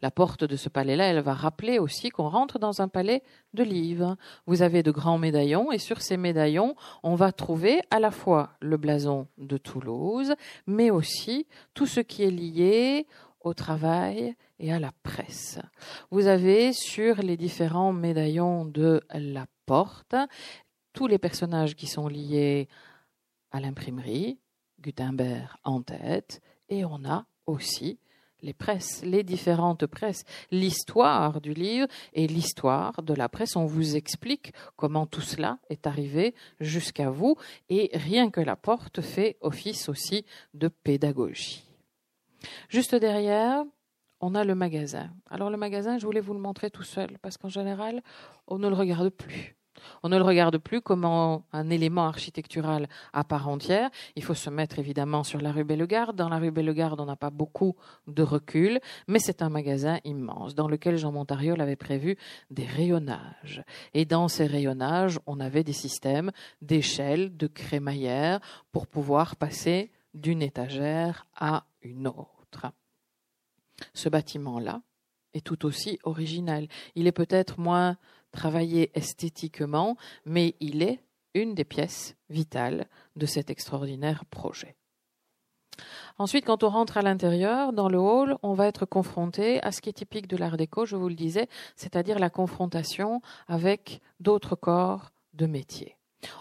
la 0.00 0.10
porte 0.10 0.44
de 0.44 0.56
ce 0.56 0.68
palais-là, 0.68 1.06
elle 1.06 1.20
va 1.20 1.34
rappeler 1.34 1.78
aussi 1.78 2.10
qu'on 2.10 2.28
rentre 2.28 2.58
dans 2.58 2.80
un 2.80 2.88
palais 2.88 3.22
de 3.54 3.62
livres. 3.62 4.16
Vous 4.46 4.62
avez 4.62 4.82
de 4.82 4.90
grands 4.90 5.18
médaillons 5.18 5.72
et 5.72 5.78
sur 5.78 6.02
ces 6.02 6.16
médaillons, 6.16 6.76
on 7.02 7.14
va 7.14 7.32
trouver 7.32 7.80
à 7.90 7.98
la 7.98 8.10
fois 8.10 8.50
le 8.60 8.76
blason 8.76 9.26
de 9.38 9.56
Toulouse, 9.56 10.34
mais 10.66 10.90
aussi 10.90 11.46
tout 11.74 11.86
ce 11.86 12.00
qui 12.00 12.22
est 12.22 12.30
lié 12.30 13.06
au 13.40 13.54
travail 13.54 14.34
et 14.58 14.72
à 14.72 14.78
la 14.78 14.92
presse. 15.02 15.58
Vous 16.10 16.26
avez 16.26 16.72
sur 16.72 17.16
les 17.16 17.36
différents 17.36 17.92
médaillons 17.92 18.64
de 18.64 19.02
la 19.12 19.46
porte 19.66 20.14
tous 20.92 21.06
les 21.06 21.18
personnages 21.18 21.76
qui 21.76 21.86
sont 21.86 22.08
liés 22.08 22.68
à 23.50 23.60
l'imprimerie, 23.60 24.38
Gutenberg 24.80 25.48
en 25.64 25.82
tête, 25.82 26.40
et 26.68 26.84
on 26.84 27.04
a 27.04 27.26
aussi 27.46 27.98
les 28.42 28.52
presses, 28.52 29.02
les 29.04 29.22
différentes 29.22 29.86
presses, 29.86 30.24
l'histoire 30.50 31.40
du 31.40 31.54
livre 31.54 31.88
et 32.12 32.26
l'histoire 32.26 33.02
de 33.02 33.14
la 33.14 33.28
presse. 33.28 33.56
On 33.56 33.66
vous 33.66 33.96
explique 33.96 34.52
comment 34.76 35.06
tout 35.06 35.20
cela 35.20 35.58
est 35.70 35.86
arrivé 35.86 36.34
jusqu'à 36.60 37.10
vous 37.10 37.36
et 37.68 37.90
rien 37.94 38.30
que 38.30 38.40
la 38.40 38.56
porte 38.56 39.00
fait 39.00 39.36
office 39.40 39.88
aussi 39.88 40.24
de 40.54 40.68
pédagogie. 40.68 41.64
Juste 42.68 42.94
derrière, 42.94 43.64
on 44.20 44.34
a 44.34 44.44
le 44.44 44.54
magasin. 44.54 45.10
Alors 45.30 45.50
le 45.50 45.56
magasin, 45.56 45.98
je 45.98 46.06
voulais 46.06 46.20
vous 46.20 46.34
le 46.34 46.40
montrer 46.40 46.70
tout 46.70 46.82
seul 46.82 47.18
parce 47.22 47.36
qu'en 47.36 47.48
général, 47.48 48.02
on 48.46 48.58
ne 48.58 48.68
le 48.68 48.74
regarde 48.74 49.10
plus. 49.10 49.57
On 50.02 50.08
ne 50.08 50.16
le 50.16 50.22
regarde 50.22 50.58
plus 50.58 50.80
comme 50.80 51.04
un 51.04 51.70
élément 51.70 52.06
architectural 52.06 52.88
à 53.12 53.24
part 53.24 53.48
entière. 53.48 53.90
Il 54.16 54.24
faut 54.24 54.34
se 54.34 54.50
mettre 54.50 54.78
évidemment 54.78 55.24
sur 55.24 55.40
la 55.40 55.52
rue 55.52 55.64
Bellegarde. 55.64 56.16
Dans 56.16 56.28
la 56.28 56.38
rue 56.38 56.50
Bellegarde, 56.50 57.00
on 57.00 57.06
n'a 57.06 57.16
pas 57.16 57.30
beaucoup 57.30 57.76
de 58.06 58.22
recul, 58.22 58.80
mais 59.06 59.18
c'est 59.18 59.42
un 59.42 59.48
magasin 59.48 59.98
immense 60.04 60.54
dans 60.54 60.68
lequel 60.68 60.96
Jean 60.96 61.12
Montariol 61.12 61.60
avait 61.60 61.76
prévu 61.76 62.16
des 62.50 62.66
rayonnages. 62.66 63.62
Et 63.94 64.04
dans 64.04 64.28
ces 64.28 64.46
rayonnages, 64.46 65.18
on 65.26 65.40
avait 65.40 65.64
des 65.64 65.72
systèmes 65.72 66.30
d'échelles, 66.62 67.36
de 67.36 67.46
crémaillères 67.46 68.40
pour 68.72 68.86
pouvoir 68.86 69.36
passer 69.36 69.90
d'une 70.14 70.42
étagère 70.42 71.26
à 71.36 71.64
une 71.82 72.08
autre. 72.08 72.66
Ce 73.94 74.08
bâtiment-là 74.08 74.82
est 75.34 75.44
tout 75.44 75.66
aussi 75.66 75.98
original. 76.02 76.68
Il 76.94 77.06
est 77.06 77.12
peut-être 77.12 77.60
moins 77.60 77.96
travaillé 78.38 78.92
esthétiquement, 78.94 79.96
mais 80.24 80.54
il 80.60 80.82
est 80.82 81.00
une 81.34 81.54
des 81.54 81.64
pièces 81.64 82.14
vitales 82.30 82.86
de 83.16 83.26
cet 83.26 83.50
extraordinaire 83.50 84.24
projet. 84.26 84.76
Ensuite, 86.18 86.44
quand 86.44 86.62
on 86.62 86.68
rentre 86.68 86.96
à 86.96 87.02
l'intérieur, 87.02 87.72
dans 87.72 87.88
le 87.88 87.98
hall, 87.98 88.38
on 88.42 88.54
va 88.54 88.66
être 88.66 88.86
confronté 88.86 89.60
à 89.62 89.72
ce 89.72 89.80
qui 89.80 89.90
est 89.90 90.00
typique 90.04 90.28
de 90.28 90.36
l'art 90.36 90.56
déco, 90.56 90.86
je 90.86 90.96
vous 90.96 91.08
le 91.08 91.16
disais, 91.16 91.48
c'est-à-dire 91.74 92.18
la 92.20 92.30
confrontation 92.30 93.22
avec 93.48 94.00
d'autres 94.20 94.56
corps 94.56 95.10
de 95.34 95.46
métier. 95.46 95.96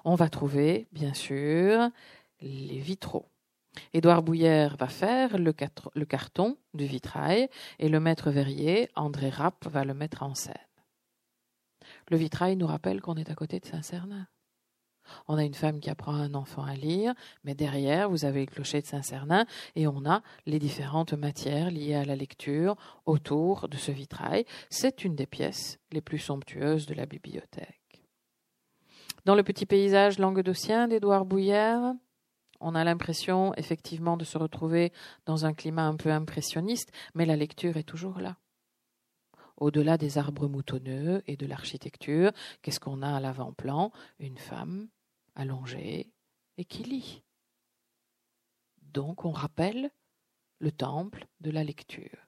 On 0.06 0.16
va 0.16 0.30
trouver, 0.30 0.88
bien 0.92 1.16
sûr, 1.16 1.90
les 2.42 2.80
vitraux. 2.80 3.26
Édouard 3.94 4.22
Bouillère 4.22 4.76
va 4.78 4.88
faire 4.88 5.38
le, 5.38 5.54
le 5.94 6.06
carton 6.06 6.58
du 6.76 6.86
vitrail 6.86 7.50
et 7.80 7.90
le 7.90 8.00
maître 8.00 8.30
verrier, 8.30 8.90
André 8.96 9.30
Rapp, 9.30 9.68
va 9.68 9.84
le 9.84 9.94
mettre 9.96 10.22
en 10.24 10.36
scène. 10.36 10.67
Le 12.10 12.18
vitrail 12.18 12.56
nous 12.56 12.68
rappelle 12.68 13.02
qu'on 13.02 13.16
est 13.16 13.30
à 13.30 13.36
côté 13.36 13.60
de 13.60 13.66
Saint-Cernin. 13.66 14.28
On 15.28 15.38
a 15.38 15.44
une 15.44 15.54
femme 15.54 15.80
qui 15.80 15.90
apprend 15.90 16.14
un 16.14 16.34
enfant 16.34 16.64
à 16.64 16.74
lire, 16.74 17.14
mais 17.44 17.56
derrière, 17.56 18.10
vous 18.10 18.26
avez 18.26 18.42
le 18.42 18.52
clocher 18.52 18.82
de 18.82 18.86
Saint-Cernin 18.86 19.46
et 19.76 19.88
on 19.88 20.06
a 20.06 20.22
les 20.46 20.60
différentes 20.60 21.14
matières 21.14 21.72
liées 21.72 21.96
à 21.96 22.06
la 22.06 22.16
lecture 22.16 22.76
autour 23.06 23.68
de 23.70 23.78
ce 23.78 23.92
vitrail. 23.92 24.46
C'est 24.70 25.04
une 25.04 25.16
des 25.16 25.26
pièces 25.26 25.80
les 25.92 26.02
plus 26.02 26.20
somptueuses 26.20 26.86
de 26.86 26.94
la 26.94 27.06
bibliothèque. 27.06 28.04
Dans 29.26 29.36
le 29.36 29.44
petit 29.44 29.66
paysage 29.66 30.20
languedocien 30.20 30.88
d'Édouard 30.88 31.26
Bouillère, 31.26 31.94
on 32.60 32.76
a 32.76 32.84
l'impression 32.84 33.54
effectivement 33.56 34.18
de 34.18 34.24
se 34.24 34.38
retrouver 34.38 34.92
dans 35.26 35.46
un 35.46 35.54
climat 35.54 35.86
un 35.86 35.96
peu 35.96 36.12
impressionniste, 36.12 36.92
mais 37.14 37.26
la 37.26 37.36
lecture 37.36 37.78
est 37.78 37.84
toujours 37.84 38.20
là 38.20 38.38
au-delà 39.58 39.98
des 39.98 40.18
arbres 40.18 40.48
moutonneux 40.48 41.24
et 41.28 41.36
de 41.36 41.46
l'architecture, 41.46 42.32
qu'est-ce 42.62 42.80
qu'on 42.80 43.02
a 43.02 43.16
à 43.16 43.20
l'avant-plan? 43.20 43.92
Une 44.20 44.38
femme 44.38 44.88
allongée 45.36 46.12
et 46.58 46.66
qui 46.66 46.84
lit. 46.84 47.24
Donc 48.82 49.26
on 49.26 49.32
rappelle 49.32 49.92
le 50.60 50.72
temple 50.72 51.28
de 51.42 51.52
la 51.52 51.64
lecture. 51.64 52.28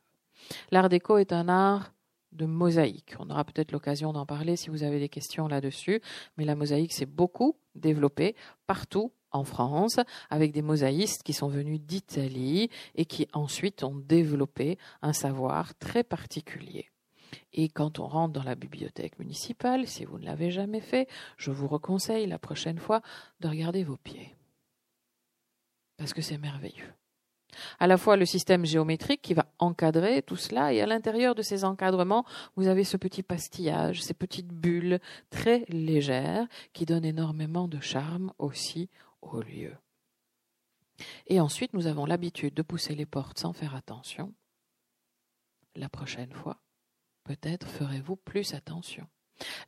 L'art 0.72 0.90
déco 0.90 1.18
est 1.18 1.34
un 1.34 1.50
art 1.50 1.94
de 2.32 2.46
mosaïque. 2.46 3.16
On 3.20 3.30
aura 3.30 3.44
peut-être 3.44 3.72
l'occasion 3.72 4.14
d'en 4.14 4.26
parler 4.26 4.56
si 4.56 4.70
vous 4.70 4.84
avez 4.84 5.00
des 5.00 5.10
questions 5.10 5.48
là-dessus, 5.48 6.02
mais 6.38 6.46
la 6.46 6.56
mosaïque 6.56 6.94
s'est 6.94 7.08
beaucoup 7.08 7.58
développée 7.76 8.36
partout 8.68 9.12
en 9.32 9.44
France 9.44 10.00
avec 10.30 10.52
des 10.52 10.62
mosaïstes 10.62 11.24
qui 11.24 11.34
sont 11.34 11.48
venus 11.48 11.82
d'Italie 11.82 12.70
et 12.96 13.06
qui 13.06 13.28
ensuite 13.34 13.84
ont 13.84 13.96
développé 13.96 14.78
un 15.02 15.14
savoir 15.14 15.76
très 15.76 16.04
particulier. 16.04 16.90
Et 17.54 17.70
quand 17.70 18.00
on 18.00 18.08
rentre 18.08 18.34
dans 18.34 18.44
la 18.44 18.56
bibliothèque 18.56 19.18
municipale, 19.20 19.88
si 19.88 20.06
vous 20.06 20.20
ne 20.20 20.26
l'avez 20.26 20.52
jamais 20.52 20.82
fait, 20.82 21.08
je 21.38 21.52
vous 21.52 21.68
reconseille 21.68 22.28
la 22.28 22.40
prochaine 22.40 22.80
fois 22.80 23.02
de 23.40 23.48
regarder 23.48 23.84
vos 23.84 23.98
pieds. 23.98 24.36
Parce 25.98 26.14
que 26.14 26.22
c'est 26.22 26.38
merveilleux. 26.38 26.94
À 27.80 27.88
la 27.88 27.98
fois 27.98 28.16
le 28.16 28.26
système 28.26 28.66
géométrique 28.66 29.22
qui 29.22 29.34
va 29.34 29.48
encadrer 29.58 30.22
tout 30.22 30.36
cela, 30.36 30.72
et 30.72 30.82
à 30.82 30.86
l'intérieur 30.86 31.34
de 31.34 31.42
ces 31.42 31.66
encadrements, 31.66 32.26
vous 32.56 32.68
avez 32.68 32.84
ce 32.84 32.98
petit 32.98 33.24
pastillage, 33.24 34.04
ces 34.04 34.14
petites 34.14 34.54
bulles 34.54 35.00
très 35.32 35.66
légères 35.70 36.48
qui 36.74 36.86
donnent 36.86 37.06
énormément 37.06 37.68
de 37.68 37.80
charme 37.80 38.32
aussi 38.38 38.90
au 39.22 39.42
lieu. 39.42 39.76
Et 41.28 41.40
ensuite, 41.40 41.74
nous 41.74 41.88
avons 41.88 42.06
l'habitude 42.06 42.54
de 42.54 42.62
pousser 42.62 42.96
les 42.96 43.06
portes 43.06 43.40
sans 43.40 43.54
faire 43.54 43.76
attention. 43.76 44.34
La 45.76 45.90
prochaine 45.90 46.34
fois, 46.34 46.60
peut-être 47.30 47.68
ferez-vous 47.68 48.16
plus 48.16 48.56
attention. 48.56 49.06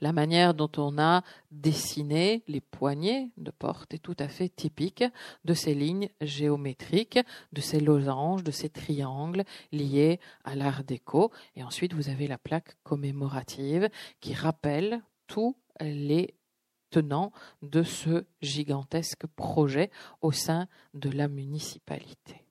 La 0.01 0.13
manière 0.13 0.55
dont 0.55 0.71
on 0.77 0.97
a 0.97 1.21
dessiné 1.51 2.43
les 2.47 2.59
poignées 2.59 3.29
de 3.37 3.51
porte 3.51 3.93
est 3.93 3.99
tout 3.99 4.15
à 4.17 4.27
fait 4.27 4.49
typique 4.49 5.03
de 5.45 5.53
ces 5.53 5.75
lignes 5.75 6.09
géométriques, 6.21 7.19
de 7.53 7.61
ces 7.61 7.79
losanges, 7.79 8.43
de 8.43 8.49
ces 8.49 8.69
triangles 8.69 9.43
liés 9.71 10.19
à 10.43 10.55
l'art 10.55 10.83
déco. 10.83 11.31
Et 11.55 11.63
ensuite, 11.63 11.93
vous 11.93 12.09
avez 12.09 12.27
la 12.27 12.39
plaque 12.39 12.77
commémorative 12.81 13.89
qui 14.21 14.33
rappelle 14.33 14.99
tous 15.27 15.55
les 15.79 16.33
tenants 16.89 17.31
de 17.61 17.83
ce 17.83 18.25
gigantesque 18.41 19.27
projet 19.27 19.91
au 20.21 20.31
sein 20.31 20.67
de 20.95 21.11
la 21.11 21.27
municipalité. 21.27 22.43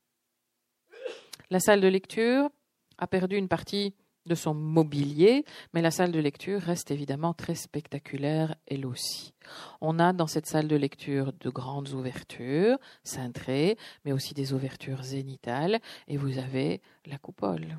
La 1.51 1.59
salle 1.59 1.81
de 1.81 1.89
lecture 1.89 2.49
a 2.97 3.09
perdu 3.09 3.37
une 3.37 3.49
partie 3.49 3.93
de 4.27 4.35
son 4.35 4.55
mobilier, 4.55 5.45
mais 5.73 5.83
la 5.83 5.91
salle 5.91 6.13
de 6.13 6.21
lecture 6.21 6.61
reste 6.61 6.91
évidemment 6.91 7.35
très 7.35 7.55
spectaculaire 7.55 8.55
elle 8.67 8.87
aussi. 8.87 9.35
On 9.81 9.99
a 9.99 10.13
dans 10.13 10.27
cette 10.27 10.47
salle 10.47 10.69
de 10.69 10.77
lecture 10.77 11.33
de 11.33 11.51
grandes 11.51 11.91
ouvertures, 11.91 12.79
cintrées, 13.03 13.77
mais 14.05 14.13
aussi 14.13 14.35
des 14.35 14.53
ouvertures 14.53 15.03
zénitales, 15.03 15.81
et 16.09 16.17
vous 16.17 16.39
avez 16.39 16.81
la 17.07 17.19
coupole. 17.19 17.79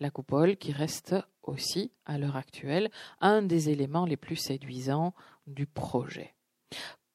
La 0.00 0.10
coupole 0.10 0.56
qui 0.56 0.72
reste 0.72 1.16
aussi, 1.42 1.90
à 2.06 2.18
l'heure 2.18 2.36
actuelle, 2.36 2.90
un 3.20 3.42
des 3.42 3.70
éléments 3.70 4.06
les 4.06 4.16
plus 4.16 4.36
séduisants 4.36 5.14
du 5.46 5.66
projet. 5.66 6.34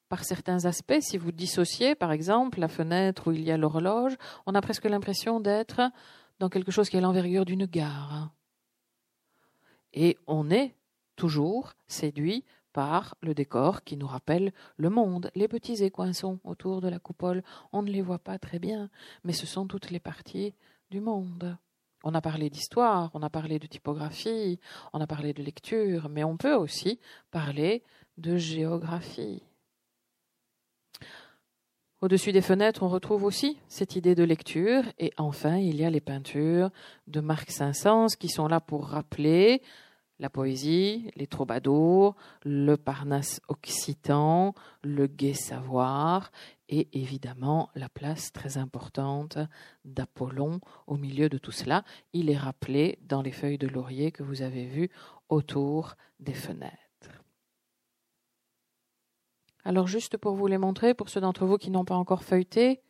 Par 0.08 0.24
certains 0.24 0.64
aspects, 0.64 1.00
si 1.00 1.18
vous 1.18 1.32
dissociez 1.32 1.94
par 1.94 2.12
exemple 2.12 2.60
la 2.60 2.68
fenêtre 2.68 3.28
où 3.28 3.32
il 3.32 3.44
y 3.44 3.50
a 3.50 3.56
l'horloge, 3.56 4.16
on 4.46 4.54
a 4.54 4.60
presque 4.60 4.84
l'impression 4.84 5.40
d'être 5.40 5.80
dans 6.40 6.48
quelque 6.48 6.72
chose 6.72 6.88
qui 6.88 6.96
a 6.96 7.00
l'envergure 7.00 7.44
d'une 7.44 7.66
gare. 7.66 8.30
Et 9.92 10.16
on 10.26 10.50
est 10.50 10.74
toujours 11.16 11.74
séduit 11.86 12.44
par 12.72 13.16
le 13.20 13.34
décor 13.34 13.82
qui 13.82 13.96
nous 13.96 14.06
rappelle 14.06 14.52
le 14.76 14.90
monde. 14.90 15.30
Les 15.34 15.48
petits 15.48 15.82
écoinçons 15.82 16.38
autour 16.44 16.80
de 16.80 16.88
la 16.88 16.98
coupole, 16.98 17.42
on 17.72 17.82
ne 17.82 17.90
les 17.90 18.02
voit 18.02 18.18
pas 18.18 18.38
très 18.38 18.58
bien, 18.58 18.90
mais 19.24 19.32
ce 19.32 19.46
sont 19.46 19.66
toutes 19.66 19.90
les 19.90 20.00
parties 20.00 20.54
du 20.90 21.00
monde. 21.00 21.56
On 22.02 22.14
a 22.14 22.22
parlé 22.22 22.48
d'histoire, 22.48 23.10
on 23.12 23.22
a 23.22 23.28
parlé 23.28 23.58
de 23.58 23.66
typographie, 23.66 24.58
on 24.92 25.00
a 25.00 25.06
parlé 25.06 25.34
de 25.34 25.42
lecture, 25.42 26.08
mais 26.08 26.24
on 26.24 26.36
peut 26.36 26.54
aussi 26.54 26.98
parler 27.30 27.82
de 28.16 28.36
géographie. 28.36 29.42
Au-dessus 32.02 32.32
des 32.32 32.40
fenêtres, 32.40 32.82
on 32.82 32.88
retrouve 32.88 33.24
aussi 33.24 33.58
cette 33.68 33.94
idée 33.94 34.14
de 34.14 34.24
lecture. 34.24 34.84
Et 34.98 35.12
enfin, 35.18 35.58
il 35.58 35.76
y 35.76 35.84
a 35.84 35.90
les 35.90 36.00
peintures 36.00 36.70
de 37.08 37.20
Marc 37.20 37.50
Saint-Saëns 37.50 38.16
qui 38.18 38.30
sont 38.30 38.48
là 38.48 38.58
pour 38.58 38.86
rappeler 38.86 39.60
la 40.18 40.30
poésie, 40.30 41.10
les 41.14 41.26
troubadours, 41.26 42.16
le 42.42 42.76
Parnasse 42.76 43.42
occitan, 43.48 44.54
le 44.82 45.08
gai 45.08 45.34
savoir 45.34 46.30
et 46.70 46.88
évidemment 46.94 47.68
la 47.74 47.90
place 47.90 48.32
très 48.32 48.56
importante 48.56 49.36
d'Apollon 49.84 50.60
au 50.86 50.96
milieu 50.96 51.28
de 51.28 51.36
tout 51.36 51.52
cela. 51.52 51.84
Il 52.14 52.30
est 52.30 52.36
rappelé 52.36 52.98
dans 53.02 53.20
les 53.20 53.32
feuilles 53.32 53.58
de 53.58 53.68
laurier 53.68 54.10
que 54.10 54.22
vous 54.22 54.40
avez 54.40 54.64
vues 54.64 54.90
autour 55.28 55.96
des 56.18 56.34
fenêtres. 56.34 56.89
Alors 59.64 59.86
juste 59.86 60.16
pour 60.16 60.34
vous 60.34 60.46
les 60.46 60.58
montrer, 60.58 60.94
pour 60.94 61.08
ceux 61.08 61.20
d'entre 61.20 61.46
vous 61.46 61.58
qui 61.58 61.70
n'ont 61.70 61.84
pas 61.84 61.96
encore 61.96 62.24
feuilleté 62.24 62.80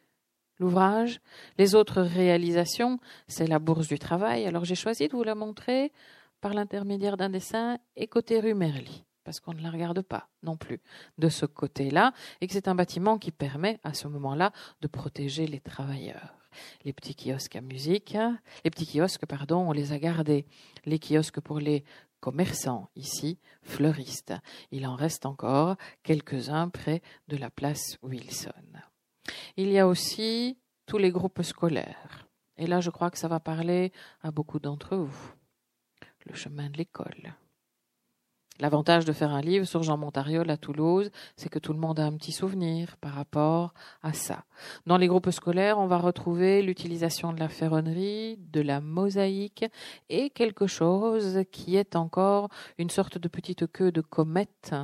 l'ouvrage, 0.60 1.20
les 1.58 1.74
autres 1.74 2.02
réalisations, 2.02 3.00
c'est 3.26 3.46
la 3.46 3.58
bourse 3.58 3.88
du 3.88 3.98
travail. 3.98 4.46
Alors 4.46 4.64
j'ai 4.64 4.74
choisi 4.74 5.08
de 5.08 5.16
vous 5.16 5.24
la 5.24 5.34
montrer 5.34 5.90
par 6.40 6.54
l'intermédiaire 6.54 7.16
d'un 7.16 7.30
dessin 7.30 7.78
et 7.96 8.06
côté 8.06 8.40
rue 8.40 8.54
Merly, 8.54 9.04
parce 9.24 9.40
qu'on 9.40 9.54
ne 9.54 9.62
la 9.62 9.70
regarde 9.70 10.02
pas 10.02 10.28
non 10.42 10.56
plus 10.56 10.80
de 11.18 11.28
ce 11.28 11.46
côté-là, 11.46 12.12
et 12.40 12.46
que 12.46 12.52
c'est 12.52 12.68
un 12.68 12.74
bâtiment 12.74 13.18
qui 13.18 13.32
permet 13.32 13.80
à 13.82 13.94
ce 13.94 14.06
moment-là 14.08 14.52
de 14.80 14.86
protéger 14.86 15.46
les 15.46 15.60
travailleurs. 15.60 16.36
Les 16.84 16.92
petits 16.92 17.14
kiosques 17.14 17.56
à 17.56 17.60
musique, 17.60 18.16
les 18.64 18.70
petits 18.70 18.86
kiosques, 18.86 19.24
pardon, 19.26 19.68
on 19.68 19.72
les 19.72 19.92
a 19.92 19.98
gardés. 19.98 20.46
Les 20.84 20.98
kiosques 20.98 21.40
pour 21.40 21.60
les 21.60 21.84
commerçants 22.20 22.90
ici, 22.96 23.38
fleuristes. 23.62 24.34
Il 24.70 24.86
en 24.86 24.94
reste 24.94 25.26
encore 25.26 25.76
quelques-uns 26.02 26.68
près 26.68 27.02
de 27.28 27.36
la 27.36 27.50
place 27.50 27.98
Wilson. 28.02 28.52
Il 29.56 29.70
y 29.70 29.78
a 29.78 29.86
aussi 29.86 30.58
tous 30.86 30.98
les 30.98 31.10
groupes 31.10 31.42
scolaires. 31.42 32.28
Et 32.56 32.66
là, 32.66 32.80
je 32.80 32.90
crois 32.90 33.10
que 33.10 33.18
ça 33.18 33.28
va 33.28 33.40
parler 33.40 33.92
à 34.22 34.30
beaucoup 34.30 34.58
d'entre 34.58 34.96
vous. 34.96 35.32
Le 36.26 36.34
chemin 36.34 36.68
de 36.68 36.76
l'école. 36.76 37.34
L'avantage 38.60 39.06
de 39.06 39.12
faire 39.12 39.30
un 39.30 39.40
livre 39.40 39.64
sur 39.64 39.82
Jean 39.82 39.96
Montariol 39.96 40.50
à 40.50 40.58
Toulouse, 40.58 41.10
c'est 41.34 41.48
que 41.48 41.58
tout 41.58 41.72
le 41.72 41.78
monde 41.78 41.98
a 41.98 42.04
un 42.04 42.12
petit 42.12 42.30
souvenir 42.30 42.98
par 42.98 43.14
rapport 43.14 43.72
à 44.02 44.12
ça. 44.12 44.44
Dans 44.86 44.98
les 44.98 45.06
groupes 45.06 45.30
scolaires, 45.30 45.78
on 45.78 45.86
va 45.86 45.96
retrouver 45.96 46.60
l'utilisation 46.60 47.32
de 47.32 47.40
la 47.40 47.48
ferronnerie, 47.48 48.38
de 48.52 48.60
la 48.60 48.82
mosaïque 48.82 49.64
et 50.10 50.28
quelque 50.28 50.66
chose 50.66 51.40
qui 51.50 51.76
est 51.76 51.96
encore 51.96 52.50
une 52.76 52.90
sorte 52.90 53.16
de 53.16 53.28
petite 53.28 53.66
queue 53.66 53.92
de 53.92 54.02
comète 54.02 54.74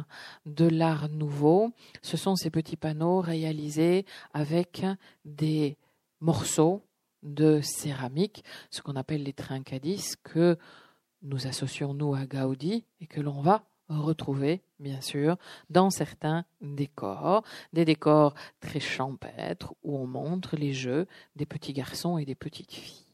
de 0.46 0.66
l'art 0.66 1.10
nouveau. 1.10 1.72
Ce 2.00 2.16
sont 2.16 2.34
ces 2.34 2.48
petits 2.48 2.76
panneaux 2.76 3.20
réalisés 3.20 4.06
avec 4.32 4.86
des 5.26 5.76
morceaux 6.20 6.82
de 7.22 7.60
céramique, 7.60 8.42
ce 8.70 8.80
qu'on 8.80 8.96
appelle 8.96 9.22
les 9.22 9.34
trincadis, 9.34 10.14
que 10.22 10.56
nous 11.22 11.46
associons 11.46 11.94
nous 11.94 12.14
à 12.14 12.26
Gaudi 12.26 12.84
et 13.00 13.06
que 13.06 13.20
l'on 13.20 13.40
va 13.40 13.64
retrouver, 13.88 14.62
bien 14.80 15.00
sûr, 15.00 15.36
dans 15.70 15.90
certains 15.90 16.44
décors, 16.60 17.44
des 17.72 17.84
décors 17.84 18.34
très 18.60 18.80
champêtres 18.80 19.74
où 19.82 19.96
on 19.96 20.06
montre 20.06 20.56
les 20.56 20.72
jeux 20.72 21.06
des 21.36 21.46
petits 21.46 21.72
garçons 21.72 22.18
et 22.18 22.24
des 22.24 22.34
petites 22.34 22.72
filles. 22.72 23.06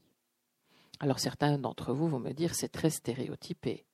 Alors 1.01 1.19
certains 1.19 1.59
d'entre 1.59 1.93
vous 1.93 2.09
vont 2.09 2.21
me 2.21 2.33
dire 2.33 2.55
c'est 2.55 2.69
très 2.69 2.91
stéréotypé. 2.91 3.85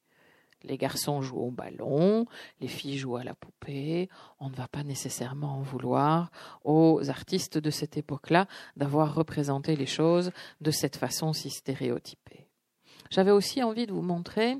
Les 0.64 0.76
garçons 0.76 1.22
jouent 1.22 1.40
au 1.40 1.50
ballon, 1.50 2.26
les 2.60 2.68
filles 2.68 2.98
jouent 2.98 3.16
à 3.16 3.24
la 3.24 3.34
poupée. 3.34 4.08
On 4.40 4.50
ne 4.50 4.56
va 4.56 4.66
pas 4.66 4.82
nécessairement 4.82 5.58
en 5.58 5.62
vouloir 5.62 6.32
aux 6.64 7.08
artistes 7.08 7.58
de 7.58 7.70
cette 7.70 7.96
époque-là 7.96 8.48
d'avoir 8.76 9.14
représenté 9.14 9.76
les 9.76 9.86
choses 9.86 10.32
de 10.60 10.72
cette 10.72 10.96
façon 10.96 11.32
si 11.32 11.50
stéréotypée. 11.50 12.47
J'avais 13.10 13.30
aussi 13.30 13.62
envie 13.62 13.86
de 13.86 13.92
vous 13.92 14.02
montrer 14.02 14.58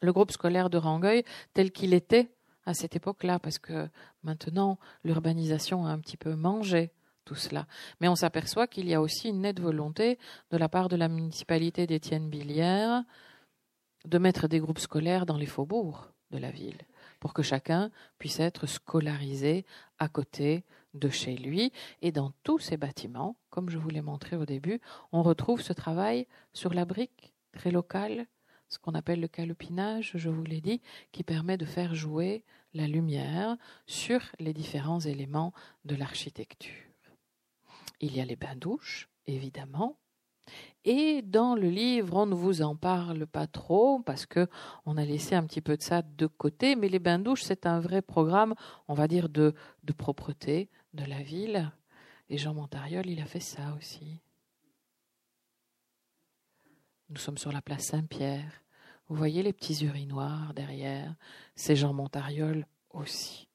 le 0.00 0.12
groupe 0.12 0.30
scolaire 0.30 0.70
de 0.70 0.78
Rangueil 0.78 1.24
tel 1.52 1.70
qu'il 1.72 1.94
était 1.94 2.30
à 2.66 2.74
cette 2.74 2.96
époque-là, 2.96 3.38
parce 3.38 3.58
que 3.58 3.88
maintenant, 4.22 4.78
l'urbanisation 5.04 5.86
a 5.86 5.90
un 5.90 5.98
petit 5.98 6.16
peu 6.16 6.34
mangé 6.34 6.92
tout 7.24 7.34
cela. 7.34 7.66
Mais 8.00 8.08
on 8.08 8.14
s'aperçoit 8.14 8.66
qu'il 8.66 8.88
y 8.88 8.94
a 8.94 9.00
aussi 9.00 9.28
une 9.28 9.42
nette 9.42 9.60
volonté 9.60 10.18
de 10.50 10.56
la 10.56 10.68
part 10.68 10.88
de 10.88 10.96
la 10.96 11.08
municipalité 11.08 11.86
d'Étienne 11.86 12.28
Billière 12.28 13.02
de 14.04 14.18
mettre 14.18 14.48
des 14.48 14.60
groupes 14.60 14.78
scolaires 14.78 15.26
dans 15.26 15.38
les 15.38 15.46
faubourgs 15.46 16.10
de 16.30 16.38
la 16.38 16.50
ville, 16.50 16.78
pour 17.20 17.32
que 17.32 17.42
chacun 17.42 17.90
puisse 18.18 18.40
être 18.40 18.66
scolarisé 18.66 19.64
à 19.98 20.08
côté 20.08 20.64
de 20.94 21.08
chez 21.08 21.36
lui. 21.36 21.72
Et 22.02 22.12
dans 22.12 22.32
tous 22.42 22.58
ces 22.58 22.76
bâtiments, 22.76 23.36
comme 23.50 23.70
je 23.70 23.78
vous 23.78 23.88
l'ai 23.88 24.02
montré 24.02 24.36
au 24.36 24.44
début, 24.44 24.80
on 25.12 25.22
retrouve 25.22 25.62
ce 25.62 25.72
travail 25.72 26.26
sur 26.52 26.74
la 26.74 26.84
brique, 26.84 27.33
très 27.54 27.70
local, 27.70 28.26
ce 28.68 28.78
qu'on 28.78 28.94
appelle 28.94 29.20
le 29.20 29.28
calopinage, 29.28 30.12
je 30.14 30.28
vous 30.28 30.44
l'ai 30.44 30.60
dit, 30.60 30.80
qui 31.12 31.22
permet 31.22 31.56
de 31.56 31.64
faire 31.64 31.94
jouer 31.94 32.44
la 32.72 32.86
lumière 32.86 33.56
sur 33.86 34.20
les 34.38 34.52
différents 34.52 35.00
éléments 35.00 35.52
de 35.84 35.94
l'architecture. 35.94 36.72
Il 38.00 38.16
y 38.16 38.20
a 38.20 38.24
les 38.24 38.36
bains-douches, 38.36 39.08
évidemment. 39.26 39.96
Et 40.84 41.22
dans 41.22 41.54
le 41.54 41.70
livre, 41.70 42.16
on 42.16 42.26
ne 42.26 42.34
vous 42.34 42.60
en 42.60 42.76
parle 42.76 43.26
pas 43.26 43.46
trop 43.46 44.00
parce 44.00 44.26
que 44.26 44.48
on 44.84 44.98
a 44.98 45.04
laissé 45.04 45.34
un 45.34 45.44
petit 45.46 45.62
peu 45.62 45.76
de 45.76 45.82
ça 45.82 46.02
de 46.02 46.26
côté. 46.26 46.76
Mais 46.76 46.88
les 46.88 46.98
bains-douches, 46.98 47.42
c'est 47.42 47.64
un 47.64 47.80
vrai 47.80 48.02
programme, 48.02 48.54
on 48.88 48.94
va 48.94 49.08
dire, 49.08 49.28
de, 49.28 49.54
de 49.84 49.92
propreté, 49.92 50.68
de 50.92 51.04
la 51.04 51.22
ville. 51.22 51.72
Et 52.28 52.36
Jean 52.36 52.54
Montariol, 52.54 53.06
il 53.06 53.20
a 53.20 53.26
fait 53.26 53.40
ça 53.40 53.74
aussi. 53.78 54.20
Nous 57.14 57.20
sommes 57.20 57.38
sur 57.38 57.52
la 57.52 57.62
place 57.62 57.84
Saint-Pierre. 57.84 58.64
Vous 59.08 59.14
voyez 59.14 59.44
les 59.44 59.52
petits 59.52 59.84
urinoirs 59.84 60.52
derrière? 60.52 61.14
C'est 61.54 61.76
Jean 61.76 61.92
Montariol 61.92 62.66
aussi. 62.90 63.46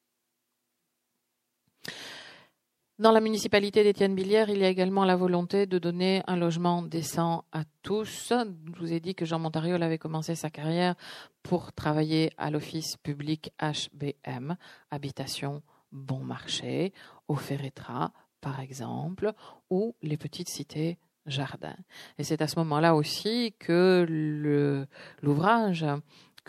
Dans 3.00 3.12
la 3.12 3.20
municipalité 3.20 3.84
d'Étienne 3.84 4.16
Billière, 4.16 4.50
il 4.50 4.60
y 4.60 4.64
a 4.64 4.70
également 4.70 5.04
la 5.04 5.18
volonté 5.18 5.66
de 5.66 5.78
donner 5.78 6.24
un 6.28 6.38
logement 6.38 6.84
décent 6.84 7.44
à 7.52 7.66
tous. 7.82 8.32
Je 8.32 8.80
vous 8.80 8.94
ai 8.94 9.02
dit 9.02 9.14
que 9.14 9.26
Jean 9.26 9.40
Montariol 9.40 9.84
avait 9.84 9.98
commencé 9.98 10.36
sa 10.36 10.50
carrière 10.50 10.96
pour 11.44 11.74
travailler 11.74 12.32
à 12.38 12.52
l'office 12.52 12.96
public 12.96 13.52
HBM, 13.62 14.56
Habitation 14.90 15.64
Bon 15.92 16.20
Marché, 16.20 16.94
au 17.28 17.36
Ferretra, 17.36 18.14
par 18.40 18.62
exemple, 18.62 19.34
ou 19.70 19.98
les 20.02 20.16
petites 20.16 20.50
cités 20.50 20.98
jardins. 21.30 21.78
Et 22.18 22.24
c'est 22.24 22.42
à 22.42 22.48
ce 22.48 22.60
moment-là 22.60 22.96
aussi 22.96 23.56
que 23.60 24.06
l'ouvrage 25.22 25.86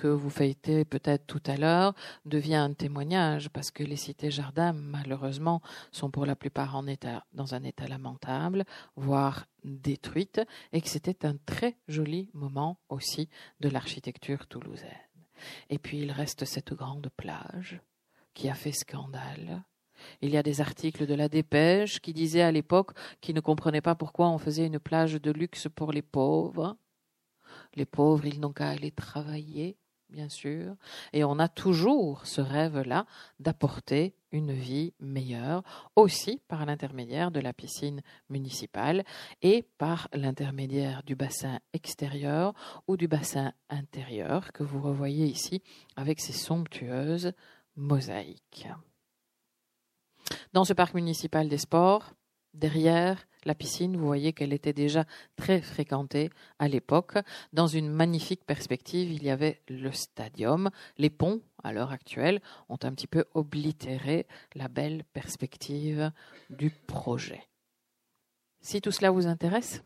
que 0.00 0.06
vous 0.06 0.30
feuilletez 0.30 0.84
peut-être 0.84 1.26
tout 1.26 1.42
à 1.46 1.56
l'heure 1.56 1.94
devient 2.24 2.54
un 2.54 2.72
témoignage 2.72 3.50
parce 3.50 3.70
que 3.70 3.84
les 3.84 3.96
cités 3.96 4.30
jardins, 4.30 4.72
malheureusement, 4.72 5.60
sont 5.92 6.10
pour 6.10 6.26
la 6.26 6.36
plupart 6.36 6.74
en 6.74 6.86
état, 6.86 7.26
dans 7.32 7.54
un 7.54 7.62
état 7.64 7.86
lamentable, 7.86 8.64
voire 8.96 9.46
détruites, 9.64 10.40
et 10.72 10.80
que 10.80 10.88
c'était 10.88 11.26
un 11.26 11.36
très 11.44 11.76
joli 11.86 12.30
moment 12.32 12.78
aussi 12.88 13.28
de 13.60 13.68
l'architecture 13.68 14.46
toulousaine. 14.46 14.88
Et 15.68 15.78
puis 15.78 15.98
il 15.98 16.12
reste 16.12 16.44
cette 16.44 16.72
grande 16.74 17.10
plage 17.16 17.80
qui 18.34 18.48
a 18.48 18.54
fait 18.54 18.72
scandale. 18.72 19.62
Il 20.22 20.30
y 20.30 20.36
a 20.36 20.42
des 20.42 20.60
articles 20.60 21.06
de 21.06 21.14
la 21.14 21.28
Dépêche 21.28 22.00
qui 22.00 22.12
disaient 22.12 22.42
à 22.42 22.52
l'époque 22.52 22.92
qu'ils 23.20 23.34
ne 23.34 23.40
comprenaient 23.40 23.80
pas 23.80 23.94
pourquoi 23.94 24.28
on 24.28 24.38
faisait 24.38 24.66
une 24.66 24.78
plage 24.78 25.14
de 25.14 25.30
luxe 25.30 25.68
pour 25.74 25.92
les 25.92 26.02
pauvres. 26.02 26.76
Les 27.74 27.86
pauvres, 27.86 28.26
ils 28.26 28.40
n'ont 28.40 28.52
qu'à 28.52 28.68
aller 28.68 28.90
travailler 28.90 29.76
bien 30.10 30.28
sûr, 30.28 30.74
et 31.12 31.24
on 31.24 31.38
a 31.38 31.48
toujours 31.48 32.26
ce 32.26 32.40
rêve-là 32.40 33.06
d'apporter 33.38 34.14
une 34.32 34.52
vie 34.52 34.92
meilleure, 35.00 35.62
aussi 35.96 36.40
par 36.48 36.66
l'intermédiaire 36.66 37.30
de 37.30 37.40
la 37.40 37.52
piscine 37.52 38.00
municipale 38.28 39.04
et 39.42 39.64
par 39.78 40.08
l'intermédiaire 40.12 41.02
du 41.04 41.16
bassin 41.16 41.58
extérieur 41.72 42.54
ou 42.86 42.96
du 42.96 43.08
bassin 43.08 43.52
intérieur 43.70 44.52
que 44.52 44.62
vous 44.62 44.80
revoyez 44.80 45.26
ici 45.26 45.62
avec 45.96 46.20
ces 46.20 46.32
somptueuses 46.32 47.32
mosaïques. 47.76 48.68
Dans 50.52 50.64
ce 50.64 50.72
parc 50.72 50.94
municipal 50.94 51.48
des 51.48 51.58
sports, 51.58 52.12
derrière 52.54 53.26
la 53.44 53.54
piscine, 53.54 53.96
vous 53.96 54.06
voyez 54.06 54.32
qu'elle 54.32 54.52
était 54.52 54.72
déjà 54.72 55.04
très 55.36 55.62
fréquentée 55.62 56.30
à 56.58 56.68
l'époque. 56.68 57.14
Dans 57.52 57.66
une 57.66 57.88
magnifique 57.88 58.44
perspective, 58.44 59.10
il 59.10 59.22
y 59.22 59.30
avait 59.30 59.62
le 59.68 59.92
stadium. 59.92 60.70
Les 60.98 61.10
ponts, 61.10 61.40
à 61.62 61.72
l'heure 61.72 61.92
actuelle, 61.92 62.40
ont 62.68 62.78
un 62.82 62.92
petit 62.92 63.06
peu 63.06 63.24
oblitéré 63.34 64.26
la 64.54 64.68
belle 64.68 65.04
perspective 65.12 66.12
du 66.50 66.70
projet. 66.70 67.42
Si 68.60 68.82
tout 68.82 68.92
cela 68.92 69.10
vous 69.10 69.26
intéresse, 69.26 69.82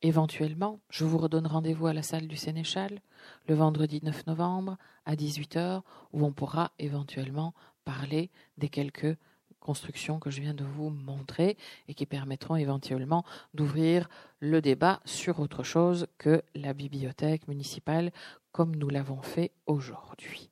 éventuellement, 0.00 0.80
je 0.88 1.04
vous 1.04 1.18
redonne 1.18 1.46
rendez-vous 1.46 1.86
à 1.86 1.92
la 1.92 2.02
salle 2.02 2.28
du 2.28 2.36
Sénéchal 2.36 3.00
le 3.46 3.54
vendredi 3.54 4.00
9 4.02 4.26
novembre 4.26 4.78
à 5.04 5.14
18h, 5.16 5.82
où 6.12 6.24
on 6.24 6.32
pourra 6.32 6.72
éventuellement 6.78 7.52
parler 7.84 8.30
des 8.56 8.70
quelques 8.70 9.18
constructions 9.60 10.18
que 10.18 10.30
je 10.30 10.40
viens 10.40 10.54
de 10.54 10.64
vous 10.64 10.90
montrer 10.90 11.56
et 11.88 11.94
qui 11.94 12.06
permettront 12.06 12.56
éventuellement 12.56 13.24
d'ouvrir 13.54 14.08
le 14.40 14.60
débat 14.60 15.00
sur 15.04 15.40
autre 15.40 15.62
chose 15.62 16.06
que 16.18 16.42
la 16.54 16.72
bibliothèque 16.72 17.46
municipale 17.48 18.10
comme 18.52 18.74
nous 18.74 18.88
l'avons 18.88 19.22
fait 19.22 19.52
aujourd'hui. 19.66 20.50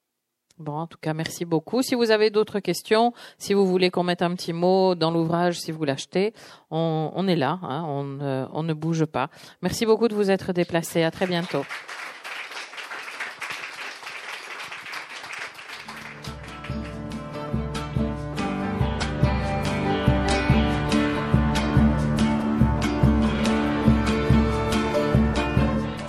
Bon, 0.58 0.72
en 0.72 0.86
tout 0.88 0.98
cas, 1.00 1.14
merci 1.14 1.44
beaucoup. 1.44 1.82
Si 1.82 1.94
vous 1.94 2.10
avez 2.10 2.30
d'autres 2.30 2.58
questions, 2.58 3.12
si 3.38 3.54
vous 3.54 3.64
voulez 3.64 3.90
qu'on 3.90 4.02
mette 4.02 4.22
un 4.22 4.34
petit 4.34 4.52
mot 4.52 4.96
dans 4.96 5.12
l'ouvrage, 5.12 5.60
si 5.60 5.70
vous 5.70 5.84
l'achetez, 5.84 6.34
on, 6.70 7.28
est 7.28 7.36
là, 7.36 7.60
hein, 7.62 7.84
on, 7.86 8.48
on 8.52 8.62
ne 8.64 8.74
bouge 8.74 9.04
pas. 9.04 9.30
Merci 9.62 9.86
beaucoup 9.86 10.08
de 10.08 10.16
vous 10.16 10.32
être 10.32 10.52
déplacé. 10.52 11.04
À 11.04 11.12
très 11.12 11.28
bientôt. 11.28 11.62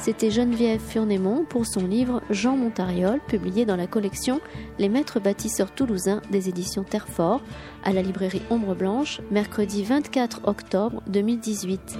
C'était 0.10 0.32
Geneviève 0.32 0.82
Furnémont 0.82 1.45
pour 1.45 1.67
son 1.67 1.86
livre 1.86 2.24
Jean 2.32 2.58
Montariol, 2.58 3.19
publié 3.28 3.63
dans 3.67 3.76
la 3.76 3.86
collection 3.86 4.41
Les 4.80 4.89
maîtres 4.89 5.19
bâtisseurs 5.19 5.69
toulousains 5.69 6.24
des 6.32 6.50
éditions 6.50 6.84
Terrefort, 6.84 7.43
à 7.84 7.93
la 7.93 8.02
librairie 8.02 8.41
Ombre 8.50 8.74
Blanche, 8.74 9.22
mercredi 9.30 9.84
24 9.84 10.48
octobre 10.48 11.04
2018. 11.06 12.00